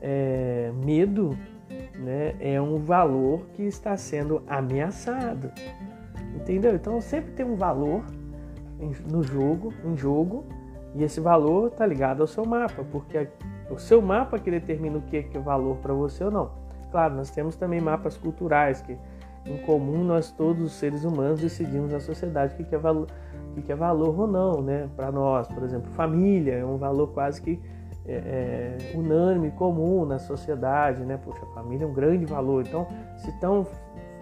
é, 0.00 0.72
medo 0.84 1.36
né, 1.98 2.34
é 2.40 2.60
um 2.60 2.78
valor 2.78 3.46
que 3.54 3.62
está 3.62 3.96
sendo 3.96 4.42
ameaçado. 4.46 5.50
Entendeu? 6.34 6.74
Então 6.74 7.00
sempre 7.00 7.32
tem 7.32 7.46
um 7.46 7.56
valor 7.56 8.04
no 9.10 9.22
jogo, 9.22 9.72
em 9.84 9.96
jogo, 9.96 10.44
e 10.94 11.02
esse 11.02 11.20
valor 11.20 11.68
está 11.68 11.84
ligado 11.84 12.20
ao 12.20 12.26
seu 12.26 12.44
mapa, 12.44 12.84
porque 12.90 13.18
é 13.18 13.28
o 13.70 13.78
seu 13.78 14.00
mapa 14.00 14.38
que 14.38 14.50
determina 14.50 14.98
o 14.98 15.02
que 15.02 15.16
é, 15.16 15.28
é 15.32 15.38
valor 15.38 15.76
para 15.78 15.92
você 15.92 16.22
ou 16.24 16.30
não. 16.30 16.50
Claro, 16.90 17.14
nós 17.14 17.30
temos 17.30 17.56
também 17.56 17.80
mapas 17.80 18.16
culturais 18.16 18.80
que 18.80 18.96
em 19.46 19.58
comum 19.58 20.04
nós 20.04 20.30
todos 20.30 20.62
os 20.62 20.72
seres 20.72 21.04
humanos 21.04 21.40
decidimos 21.40 21.92
na 21.92 22.00
sociedade 22.00 22.54
o 22.54 22.64
que 22.64 22.74
é 22.74 22.78
valor, 22.78 23.08
o 23.56 23.60
que 23.60 23.72
é 23.72 23.74
valor 23.74 24.18
ou 24.18 24.26
não, 24.26 24.62
né? 24.62 24.88
Para 24.96 25.10
nós, 25.10 25.48
por 25.48 25.62
exemplo, 25.62 25.90
família 25.90 26.54
é 26.54 26.64
um 26.64 26.76
valor 26.76 27.08
quase 27.08 27.42
que 27.42 27.60
é, 28.06 28.78
é, 28.92 28.96
unânime, 28.96 29.50
comum 29.50 30.04
na 30.04 30.18
sociedade, 30.18 31.02
né? 31.04 31.18
Poxa, 31.22 31.42
a 31.42 31.54
família 31.54 31.84
é 31.84 31.86
um 31.86 31.92
grande 31.92 32.24
valor. 32.24 32.64
Então, 32.66 32.86
se 33.16 33.30
estão 33.30 33.66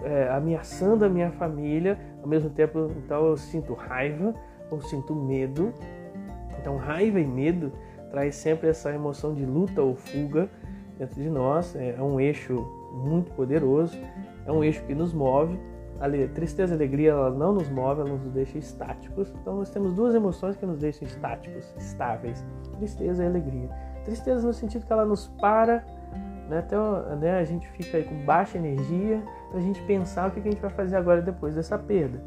é, 0.02 0.28
ameaçando 0.30 1.04
a 1.04 1.08
minha 1.08 1.30
família, 1.32 1.98
ao 2.22 2.28
mesmo 2.28 2.50
tempo, 2.50 2.90
então 2.96 3.26
eu 3.26 3.36
sinto 3.36 3.74
raiva 3.74 4.34
ou 4.70 4.80
sinto 4.80 5.14
medo. 5.14 5.72
Então, 6.62 6.76
raiva 6.76 7.20
e 7.20 7.26
medo 7.26 7.70
traz 8.10 8.36
sempre 8.36 8.70
essa 8.70 8.90
emoção 8.90 9.34
de 9.34 9.44
luta 9.44 9.82
ou 9.82 9.94
fuga 9.94 10.48
dentro 10.98 11.20
de 11.20 11.28
nós. 11.28 11.76
É, 11.76 11.96
é 11.98 12.02
um 12.02 12.18
eixo 12.18 12.54
muito 12.94 13.30
poderoso, 13.32 13.98
é 14.46 14.50
um 14.50 14.64
eixo 14.64 14.82
que 14.84 14.94
nos 14.94 15.12
move 15.12 15.58
a 16.02 16.28
tristeza 16.34 16.74
e 16.74 16.76
alegria 16.76 17.10
ela 17.10 17.30
não 17.30 17.52
nos 17.52 17.68
move, 17.68 18.00
ela 18.00 18.10
nos 18.10 18.32
deixa 18.32 18.58
estáticos. 18.58 19.32
Então 19.40 19.58
nós 19.58 19.70
temos 19.70 19.94
duas 19.94 20.14
emoções 20.16 20.56
que 20.56 20.66
nos 20.66 20.78
deixam 20.78 21.06
estáticos, 21.06 21.72
estáveis: 21.78 22.44
tristeza 22.76 23.22
e 23.22 23.26
alegria. 23.26 23.68
Tristeza 24.04 24.44
no 24.44 24.52
sentido 24.52 24.84
que 24.84 24.92
ela 24.92 25.04
nos 25.04 25.28
para, 25.40 25.84
né, 26.48 26.58
até 26.58 26.76
né, 27.16 27.38
a 27.38 27.44
gente 27.44 27.68
fica 27.68 28.02
com 28.02 28.24
baixa 28.24 28.58
energia 28.58 29.22
para 29.48 29.60
a 29.60 29.62
gente 29.62 29.80
pensar 29.82 30.28
o 30.28 30.32
que 30.32 30.40
a 30.40 30.42
gente 30.42 30.60
vai 30.60 30.70
fazer 30.70 30.96
agora 30.96 31.22
depois 31.22 31.54
dessa 31.54 31.78
perda, 31.78 32.20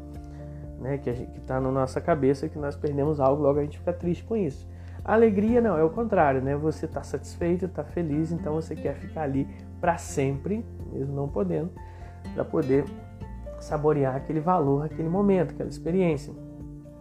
né, 0.80 0.98
que 0.98 1.10
está 1.10 1.60
na 1.60 1.70
nossa 1.70 2.00
cabeça 2.00 2.48
que 2.48 2.58
nós 2.58 2.76
perdemos 2.76 3.20
algo, 3.20 3.42
logo 3.42 3.58
a 3.58 3.62
gente 3.62 3.78
fica 3.78 3.92
triste 3.92 4.24
com 4.24 4.36
isso. 4.36 4.68
A 5.04 5.14
alegria 5.14 5.60
não, 5.60 5.78
é 5.78 5.84
o 5.84 5.90
contrário, 5.90 6.42
né? 6.42 6.56
Você 6.56 6.84
está 6.84 7.00
satisfeito, 7.00 7.66
está 7.66 7.84
feliz, 7.84 8.32
então 8.32 8.54
você 8.54 8.74
quer 8.74 8.96
ficar 8.96 9.22
ali 9.22 9.46
para 9.80 9.96
sempre, 9.98 10.64
mesmo 10.92 11.14
não 11.14 11.28
podendo, 11.28 11.70
para 12.34 12.44
poder 12.44 12.84
saborear 13.60 14.16
aquele 14.16 14.40
valor, 14.40 14.84
aquele 14.84 15.08
momento, 15.08 15.52
aquela 15.52 15.68
experiência. 15.68 16.34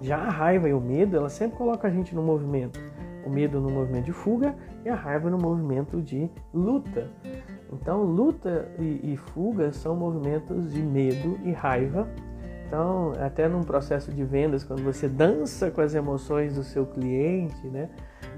Já 0.02 0.18
a 0.18 0.30
raiva 0.30 0.70
e 0.70 0.74
o 0.74 0.80
medo, 0.80 1.18
ela 1.18 1.30
sempre 1.30 1.58
coloca 1.58 1.88
a 1.88 1.92
gente 1.92 2.14
no 2.14 2.22
movimento. 2.22 2.80
O 3.26 3.30
medo 3.30 3.60
no 3.60 3.72
movimento 3.72 4.06
de 4.06 4.12
fuga 4.12 4.56
e 4.84 4.90
a 4.90 4.94
raiva 4.94 5.30
no 5.30 5.38
movimento 5.40 6.00
de 6.00 6.30
luta. 6.54 7.10
Então, 7.74 8.04
luta 8.04 8.70
e, 8.78 9.14
e 9.14 9.18
fuga 9.18 9.72
são 9.74 9.96
movimentos 9.96 10.72
de 10.72 10.82
medo 10.82 11.40
e 11.44 11.52
raiva. 11.52 12.08
Então, 12.68 13.14
até 13.20 13.48
num 13.48 13.64
processo 13.64 14.12
de 14.12 14.24
vendas, 14.24 14.64
quando 14.64 14.84
você 14.84 15.08
dança 15.08 15.70
com 15.70 15.82
as 15.82 15.94
emoções 15.94 16.56
do 16.56 16.64
seu 16.64 16.86
cliente, 16.86 17.68
né, 17.68 17.90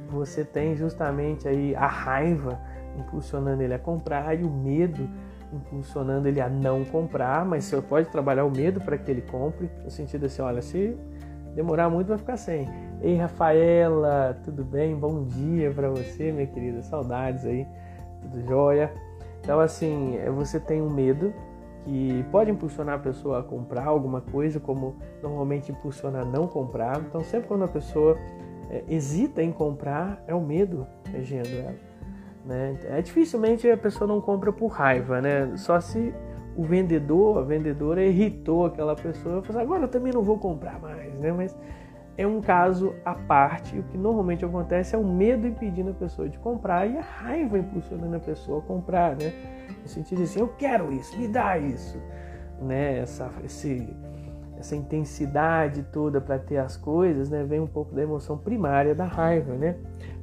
você 0.09 0.43
tem 0.43 0.75
justamente 0.75 1.47
aí 1.47 1.75
a 1.75 1.87
raiva 1.87 2.59
impulsionando 2.97 3.61
ele 3.61 3.73
a 3.73 3.79
comprar 3.79 4.37
e 4.37 4.43
o 4.43 4.49
medo 4.49 5.09
impulsionando 5.53 6.27
ele 6.27 6.41
a 6.41 6.49
não 6.49 6.83
comprar, 6.83 7.45
mas 7.45 7.63
você 7.63 7.81
pode 7.81 8.09
trabalhar 8.09 8.43
o 8.43 8.51
medo 8.51 8.81
para 8.81 8.97
que 8.97 9.09
ele 9.09 9.21
compre, 9.21 9.69
no 9.83 9.89
sentido 9.89 10.25
assim, 10.25 10.41
olha, 10.41 10.61
se 10.61 10.97
demorar 11.55 11.89
muito 11.89 12.09
vai 12.09 12.17
ficar 12.17 12.37
sem. 12.37 12.67
Ei, 13.01 13.15
Rafaela, 13.15 14.37
tudo 14.43 14.63
bem? 14.63 14.95
Bom 14.95 15.23
dia 15.23 15.71
para 15.71 15.89
você, 15.89 16.31
minha 16.31 16.47
querida. 16.47 16.81
Saudades 16.83 17.45
aí, 17.45 17.65
tudo 18.21 18.45
jóia? 18.45 18.91
Então, 19.39 19.59
assim, 19.59 20.17
é, 20.17 20.29
você 20.29 20.59
tem 20.59 20.81
um 20.81 20.89
medo 20.89 21.33
que 21.88 22.26
pode 22.34 22.52
impulsionar 22.52 22.95
a 22.95 23.00
pessoa 23.00 23.39
a 23.39 23.43
comprar 23.43 23.86
alguma 23.86 24.19
coisa, 24.19 24.60
como 24.60 24.97
normalmente 25.23 25.71
impulsiona 25.71 26.19
a 26.19 26.26
não 26.26 26.45
comprar. 26.45 27.00
Então, 27.00 27.23
sempre 27.23 27.47
quando 27.47 27.63
a 27.63 27.67
pessoa 27.67 28.17
é, 28.69 28.84
hesita 28.89 29.41
em 29.41 29.54
comprar, 29.54 30.21
é 30.28 30.36
o 30.36 30.41
medo 30.41 30.86
regendo 31.10 31.47
ela. 31.47 31.76
Né? 32.45 32.78
É 32.89 33.02
dificilmente 33.02 33.69
a 33.69 33.78
pessoa 33.78 34.06
não 34.06 34.19
compra 34.19 34.52
por 34.52 34.67
raiva, 34.67 35.21
né? 35.21 35.56
Só 35.56 35.80
se 35.80 36.13
o 36.58 36.63
vendedor, 36.63 37.38
a 37.38 37.41
vendedora 37.41 38.04
irritou 38.04 38.65
aquela 38.65 38.93
pessoa, 38.93 39.41
fala, 39.41 39.60
assim, 39.60 39.65
agora 39.65 39.84
eu 39.84 39.88
também 39.88 40.12
não 40.12 40.23
vou 40.23 40.38
comprar 40.38 40.80
mais, 40.82 41.13
né? 41.19 41.32
Mas 41.32 41.56
é 42.17 42.25
um 42.25 42.41
caso 42.41 42.95
à 43.06 43.13
parte. 43.13 43.77
O 43.77 43.84
que 43.84 43.97
normalmente 43.97 44.43
acontece 44.43 44.95
é 44.95 44.97
o 44.97 45.03
medo 45.06 45.47
impedindo 45.47 45.91
a 45.91 45.93
pessoa 45.93 46.27
de 46.27 46.38
comprar 46.39 46.88
e 46.88 46.97
a 46.97 47.01
raiva 47.01 47.60
impulsionando 47.60 48.15
a 48.15 48.19
pessoa 48.19 48.60
a 48.60 48.62
comprar, 48.63 49.15
né? 49.15 49.32
No 49.82 49.88
sentido 49.88 50.17
de 50.17 50.23
assim, 50.23 50.39
eu 50.39 50.47
quero 50.47 50.91
isso, 50.91 51.17
me 51.17 51.27
dá 51.27 51.58
isso, 51.58 52.01
né? 52.60 52.99
Essa, 52.99 53.30
esse, 53.45 53.88
essa 54.58 54.75
intensidade 54.75 55.84
toda 55.93 56.19
para 56.19 56.39
ter 56.39 56.58
as 56.58 56.75
coisas, 56.75 57.30
né? 57.30 57.43
Vem 57.43 57.60
um 57.60 57.67
pouco 57.67 57.93
da 57.93 58.01
emoção 58.01 58.36
primária 58.38 58.95
da 58.95 59.06
raiva, 59.06 59.53
né? 59.53 59.75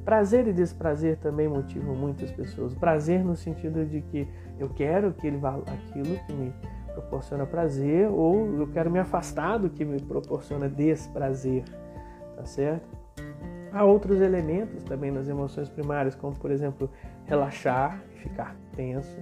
Prazer 0.03 0.47
e 0.47 0.53
desprazer 0.53 1.17
também 1.17 1.47
motivam 1.47 1.95
muitas 1.95 2.29
pessoas. 2.31 2.75
Prazer 2.75 3.23
no 3.23 3.35
sentido 3.35 3.85
de 3.85 4.01
que 4.01 4.27
eu 4.59 4.69
quero 4.69 5.07
aquele, 5.07 5.37
aquilo 5.37 6.17
que 6.27 6.33
me 6.33 6.53
proporciona 6.93 7.45
prazer 7.45 8.07
ou 8.09 8.59
eu 8.59 8.67
quero 8.67 8.89
me 8.89 8.99
afastar 8.99 9.57
do 9.57 9.69
que 9.69 9.83
me 9.83 10.01
proporciona 10.01 10.69
desprazer, 10.69 11.63
tá 12.35 12.45
certo? 12.45 12.87
Há 13.71 13.83
outros 13.83 14.21
elementos 14.21 14.83
também 14.83 15.11
nas 15.11 15.27
emoções 15.27 15.69
primárias, 15.69 16.15
como 16.15 16.35
por 16.35 16.51
exemplo 16.51 16.89
relaxar 17.25 18.01
e 18.15 18.19
ficar 18.19 18.55
tenso, 18.75 19.17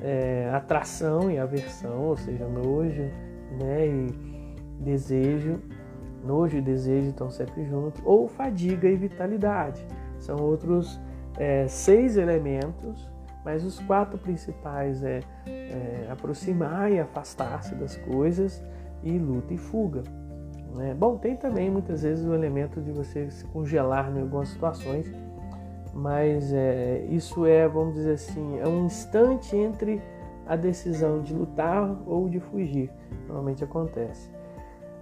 é, 0.00 0.50
atração 0.52 1.30
e 1.30 1.38
aversão, 1.38 2.06
ou 2.06 2.16
seja, 2.16 2.46
nojo 2.48 3.02
né, 3.60 3.86
e 3.86 4.54
desejo, 4.80 5.60
nojo 6.24 6.56
e 6.56 6.60
desejo 6.60 7.10
estão 7.10 7.30
sempre 7.30 7.64
juntos, 7.64 8.00
ou 8.04 8.26
fadiga 8.26 8.88
e 8.88 8.96
vitalidade. 8.96 9.86
São 10.18 10.36
outros 10.36 11.00
é, 11.36 11.68
seis 11.68 12.16
elementos 12.16 13.08
mas 13.48 13.64
os 13.64 13.78
quatro 13.80 14.18
principais 14.18 15.02
é, 15.02 15.20
é 15.46 16.08
aproximar 16.10 16.92
e 16.92 17.00
afastar-se 17.00 17.74
das 17.74 17.96
coisas 17.96 18.62
e 19.02 19.16
luta 19.16 19.54
e 19.54 19.56
fuga. 19.56 20.02
Né? 20.74 20.94
Bom, 20.94 21.16
tem 21.16 21.36
também 21.36 21.70
muitas 21.70 22.02
vezes 22.02 22.24
o 22.24 22.34
elemento 22.34 22.80
de 22.80 22.92
você 22.92 23.30
se 23.30 23.44
congelar 23.46 24.14
em 24.14 24.20
algumas 24.20 24.48
situações, 24.50 25.10
mas 25.94 26.52
é, 26.52 27.06
isso 27.10 27.46
é, 27.46 27.66
vamos 27.66 27.94
dizer 27.94 28.12
assim, 28.12 28.58
é 28.60 28.68
um 28.68 28.86
instante 28.86 29.56
entre 29.56 30.00
a 30.46 30.56
decisão 30.56 31.20
de 31.20 31.34
lutar 31.34 31.96
ou 32.06 32.28
de 32.28 32.40
fugir. 32.40 32.90
Normalmente 33.26 33.64
acontece. 33.64 34.30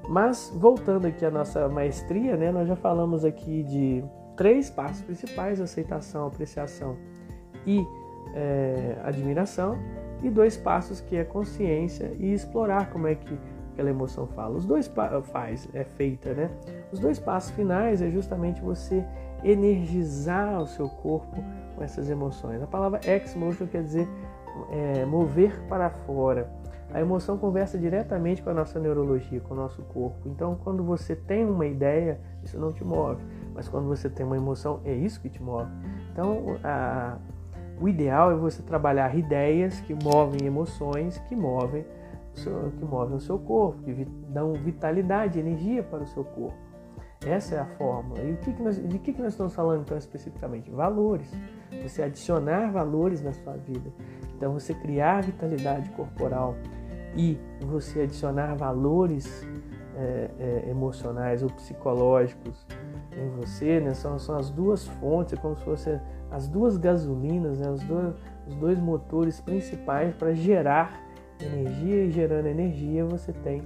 Mas 0.09 0.53
voltando 0.55 1.07
aqui 1.07 1.25
à 1.25 1.31
nossa 1.31 1.69
maestria, 1.69 2.37
né, 2.37 2.51
nós 2.51 2.69
já 2.69 2.77
falamos 2.77 3.25
aqui 3.25 3.63
de 3.63 4.05
três 4.37 4.71
passos 4.71 5.03
principais: 5.03 5.61
aceitação, 5.61 6.27
apreciação 6.27 6.97
e 7.67 7.85
é, 8.35 8.97
admiração, 9.03 9.77
e 10.23 10.31
dois 10.31 10.57
passos 10.57 11.01
que 11.01 11.17
é 11.17 11.25
consciência 11.25 12.13
e 12.19 12.33
explorar 12.33 12.91
como 12.91 13.07
é 13.07 13.15
que 13.15 13.39
aquela 13.77 13.91
emoção 13.91 14.27
fala. 14.29 14.57
Os 14.57 14.65
dois 14.65 14.91
faz 15.25 15.69
é 15.75 15.85
feita, 15.85 16.33
né? 16.33 16.51
Os 16.91 16.99
dois 16.99 17.19
passos 17.19 17.51
finais 17.51 18.01
é 18.01 18.11
justamente 18.11 18.63
você 18.63 19.05
energizar 19.45 20.63
o 20.63 20.67
seu 20.67 20.89
corpo 20.89 21.37
com 21.77 21.85
essas 21.85 22.09
emoções. 22.09 22.63
A 22.63 22.67
palavra 22.67 23.01
ex-motion 23.05 23.67
quer 23.67 23.83
dizer 23.83 24.09
é, 24.71 25.05
mover 25.05 25.61
para 25.69 25.91
fora. 25.91 26.51
A 26.91 27.01
emoção 27.01 27.37
conversa 27.37 27.77
diretamente 27.77 28.43
com 28.43 28.49
a 28.49 28.55
nossa 28.55 28.81
neurologia, 28.81 29.41
com 29.41 29.53
o 29.53 29.57
nosso 29.57 29.83
corpo. 29.83 30.17
Então, 30.25 30.57
quando 30.65 30.83
você 30.83 31.15
tem 31.15 31.45
uma 31.45 31.67
ideia, 31.67 32.19
isso 32.43 32.59
não 32.59 32.73
te 32.73 32.83
move. 32.83 33.23
Mas 33.55 33.69
quando 33.69 33.87
você 33.87 34.09
tem 34.09 34.25
uma 34.25 34.37
emoção, 34.37 34.81
é 34.85 34.95
isso 34.95 35.21
que 35.21 35.29
te 35.29 35.43
move. 35.43 35.71
Então, 36.13 36.57
a, 36.65 37.19
o 37.79 37.89
ideal 37.89 38.31
é 38.31 38.35
você 38.35 38.63
trabalhar 38.63 39.15
ideias 39.15 39.81
que 39.81 39.95
movem 40.03 40.47
emoções, 40.47 41.19
que 41.29 41.37
movem 41.37 41.85
seu, 42.37 42.73
que 42.79 42.85
movem 42.85 43.17
o 43.17 43.21
seu 43.21 43.39
corpo, 43.39 43.83
que 43.83 44.05
dão 44.29 44.53
vitalidade, 44.53 45.39
energia 45.39 45.83
para 45.83 46.03
o 46.03 46.07
seu 46.07 46.25
corpo. 46.25 46.57
Essa 47.25 47.57
é 47.57 47.59
a 47.59 47.65
fórmula. 47.65 48.21
E 48.21 48.33
o 48.33 48.37
que 48.37 48.53
que 48.53 48.63
nós, 48.63 48.77
de 48.77 48.99
que, 48.99 49.13
que 49.13 49.23
nós 49.23 49.33
estamos 49.33 49.55
falando 49.55 49.83
então 49.83 49.97
especificamente? 49.97 50.71
Valores. 50.71 51.31
Você 51.83 52.03
adicionar 52.03 52.71
valores 52.71 53.23
na 53.23 53.33
sua 53.33 53.55
vida. 53.55 53.91
Então 54.37 54.53
você 54.53 54.75
criar 54.75 55.23
vitalidade 55.23 55.91
corporal 55.91 56.55
e 57.17 57.39
você 57.67 58.03
adicionar 58.03 58.55
valores 58.55 59.47
é, 59.97 60.31
é, 60.39 60.71
emocionais 60.71 61.43
ou 61.43 61.49
psicológicos 61.51 62.67
em 63.17 63.31
você, 63.31 63.81
né? 63.81 63.95
são, 63.95 64.19
são 64.19 64.37
as 64.37 64.51
duas 64.51 64.87
fontes, 64.87 65.33
é 65.33 65.37
como 65.37 65.57
se 65.57 65.65
fosse 65.65 65.99
as 66.31 66.47
duas 66.47 66.77
gasolinas, 66.77 67.59
né, 67.59 67.71
os, 67.71 67.83
dois, 67.83 68.15
os 68.47 68.55
dois 68.57 68.79
motores 68.79 69.41
principais 69.41 70.15
para 70.15 70.35
gerar 70.35 71.01
energia 71.41 72.05
e 72.05 72.11
gerando 72.11 72.47
energia 72.47 73.05
você 73.05 73.33
tem 73.33 73.63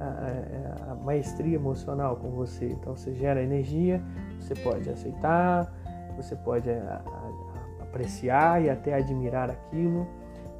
a, 0.00 0.88
a, 0.88 0.92
a, 0.92 0.94
maestria 0.94 1.56
emocional 1.56 2.16
com 2.16 2.30
você. 2.30 2.66
Então 2.66 2.96
você 2.96 3.14
gera 3.14 3.42
energia, 3.42 4.02
você 4.38 4.54
pode 4.54 4.88
aceitar, 4.88 5.72
você 6.16 6.34
pode 6.36 6.70
a, 6.70 7.02
apreciar 7.80 8.62
e 8.62 8.70
até 8.70 8.94
admirar 8.94 9.50
aquilo. 9.50 10.06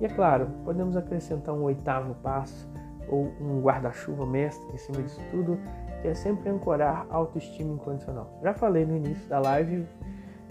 E 0.00 0.04
é 0.04 0.08
claro, 0.08 0.48
podemos 0.64 0.96
acrescentar 0.96 1.54
um 1.54 1.62
oitavo 1.62 2.14
passo 2.16 2.68
ou 3.08 3.32
um 3.40 3.60
guarda-chuva 3.60 4.24
mestre 4.24 4.72
em 4.72 4.78
cima 4.78 5.02
disso 5.02 5.20
tudo, 5.30 5.58
que 6.00 6.08
é 6.08 6.14
sempre 6.14 6.48
ancorar 6.48 7.06
autoestima 7.10 7.74
incondicional. 7.74 8.38
Já 8.42 8.54
falei 8.54 8.86
no 8.86 8.96
início 8.96 9.28
da 9.28 9.40
live 9.40 9.86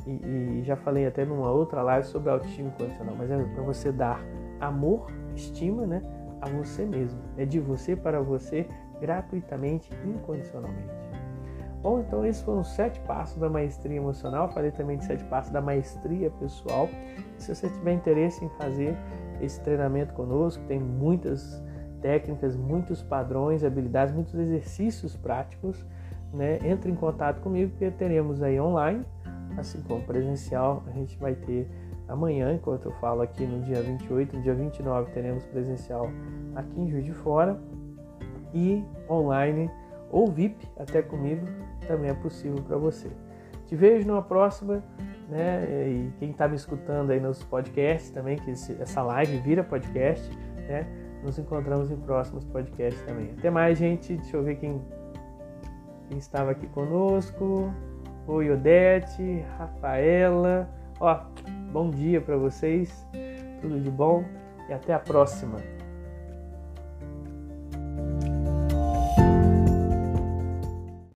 e, 0.05 0.11
e, 0.11 0.61
já 0.63 0.75
falei 0.75 1.07
até 1.07 1.25
numa 1.25 1.49
outra 1.49 1.81
live 1.81 2.05
sobre 2.07 2.29
autoestima 2.29 2.69
incondicional, 2.69 3.15
mas 3.17 3.31
é 3.31 3.37
para 3.37 3.63
você 3.63 3.91
dar 3.91 4.21
amor, 4.59 5.07
estima, 5.39 5.85
né, 5.85 6.01
a 6.41 6.49
você 6.49 6.85
mesmo. 6.85 7.19
É 7.37 7.45
de 7.45 7.59
você 7.59 7.95
para 7.95 8.21
você 8.21 8.67
gratuitamente, 8.99 9.89
incondicionalmente. 10.05 10.99
Bom, 11.81 12.01
então 12.01 12.25
esses 12.25 12.41
foram 12.41 12.59
os 12.59 12.67
sete 12.69 12.99
passos 13.01 13.37
da 13.37 13.49
maestria 13.49 13.95
emocional. 13.95 14.49
Falei 14.49 14.71
também 14.71 14.97
de 14.97 15.05
sete 15.05 15.23
passos 15.25 15.51
da 15.51 15.61
maestria 15.61 16.29
pessoal. 16.31 16.89
Se 17.37 17.55
você 17.55 17.69
tiver 17.69 17.93
interesse 17.93 18.43
em 18.43 18.49
fazer 18.49 18.97
esse 19.41 19.61
treinamento 19.61 20.13
conosco, 20.13 20.61
tem 20.65 20.77
muitas 20.77 21.63
técnicas, 22.01 22.57
muitos 22.57 23.01
padrões, 23.01 23.63
habilidades, 23.63 24.13
muitos 24.13 24.33
exercícios 24.35 25.15
práticos, 25.15 25.85
né? 26.33 26.59
Entre 26.65 26.91
em 26.91 26.95
contato 26.95 27.39
comigo 27.39 27.71
que 27.77 27.89
teremos 27.91 28.43
aí 28.43 28.59
online 28.59 29.05
assim 29.57 29.81
como 29.81 30.01
presencial, 30.03 30.83
a 30.87 30.91
gente 30.91 31.17
vai 31.17 31.35
ter 31.35 31.69
amanhã, 32.09 32.53
enquanto 32.53 32.85
eu 32.85 32.91
falo 32.93 33.21
aqui 33.21 33.45
no 33.45 33.61
dia 33.61 33.81
28, 33.81 34.35
no 34.35 34.41
dia 34.41 34.53
29 34.53 35.11
teremos 35.11 35.45
presencial 35.45 36.09
aqui 36.55 36.81
em 36.81 36.89
Juiz 36.89 37.05
de 37.05 37.13
Fora 37.13 37.57
e 38.53 38.83
online 39.09 39.69
ou 40.11 40.27
VIP 40.27 40.67
até 40.77 41.01
comigo 41.01 41.45
também 41.87 42.09
é 42.09 42.13
possível 42.13 42.61
para 42.63 42.77
você. 42.77 43.09
Te 43.65 43.75
vejo 43.75 44.07
numa 44.07 44.21
próxima, 44.21 44.83
né? 45.27 45.87
E 45.87 46.11
quem 46.17 46.31
está 46.31 46.47
me 46.47 46.55
escutando 46.55 47.11
aí 47.11 47.19
nos 47.19 47.43
podcasts 47.43 48.09
também, 48.11 48.37
que 48.37 48.51
essa 48.51 49.01
live 49.01 49.37
vira 49.37 49.63
podcast, 49.63 50.29
né? 50.67 50.87
Nos 51.23 51.37
encontramos 51.37 51.91
em 51.91 51.97
próximos 51.97 52.45
podcasts 52.45 53.01
também. 53.03 53.31
Até 53.37 53.49
mais, 53.49 53.77
gente. 53.77 54.15
Deixa 54.15 54.37
eu 54.37 54.43
ver 54.43 54.55
quem, 54.55 54.81
quem 56.07 56.17
estava 56.17 56.51
aqui 56.51 56.65
conosco. 56.67 57.71
Oi, 58.25 58.49
Odete, 58.51 59.43
Rafaela. 59.57 60.69
Ó, 60.99 61.19
bom 61.71 61.89
dia 61.89 62.19
para 62.19 62.37
vocês. 62.37 63.05
Tudo 63.61 63.79
de 63.79 63.89
bom 63.89 64.23
e 64.67 64.73
até 64.73 64.93
a 64.93 64.99
próxima. 64.99 65.57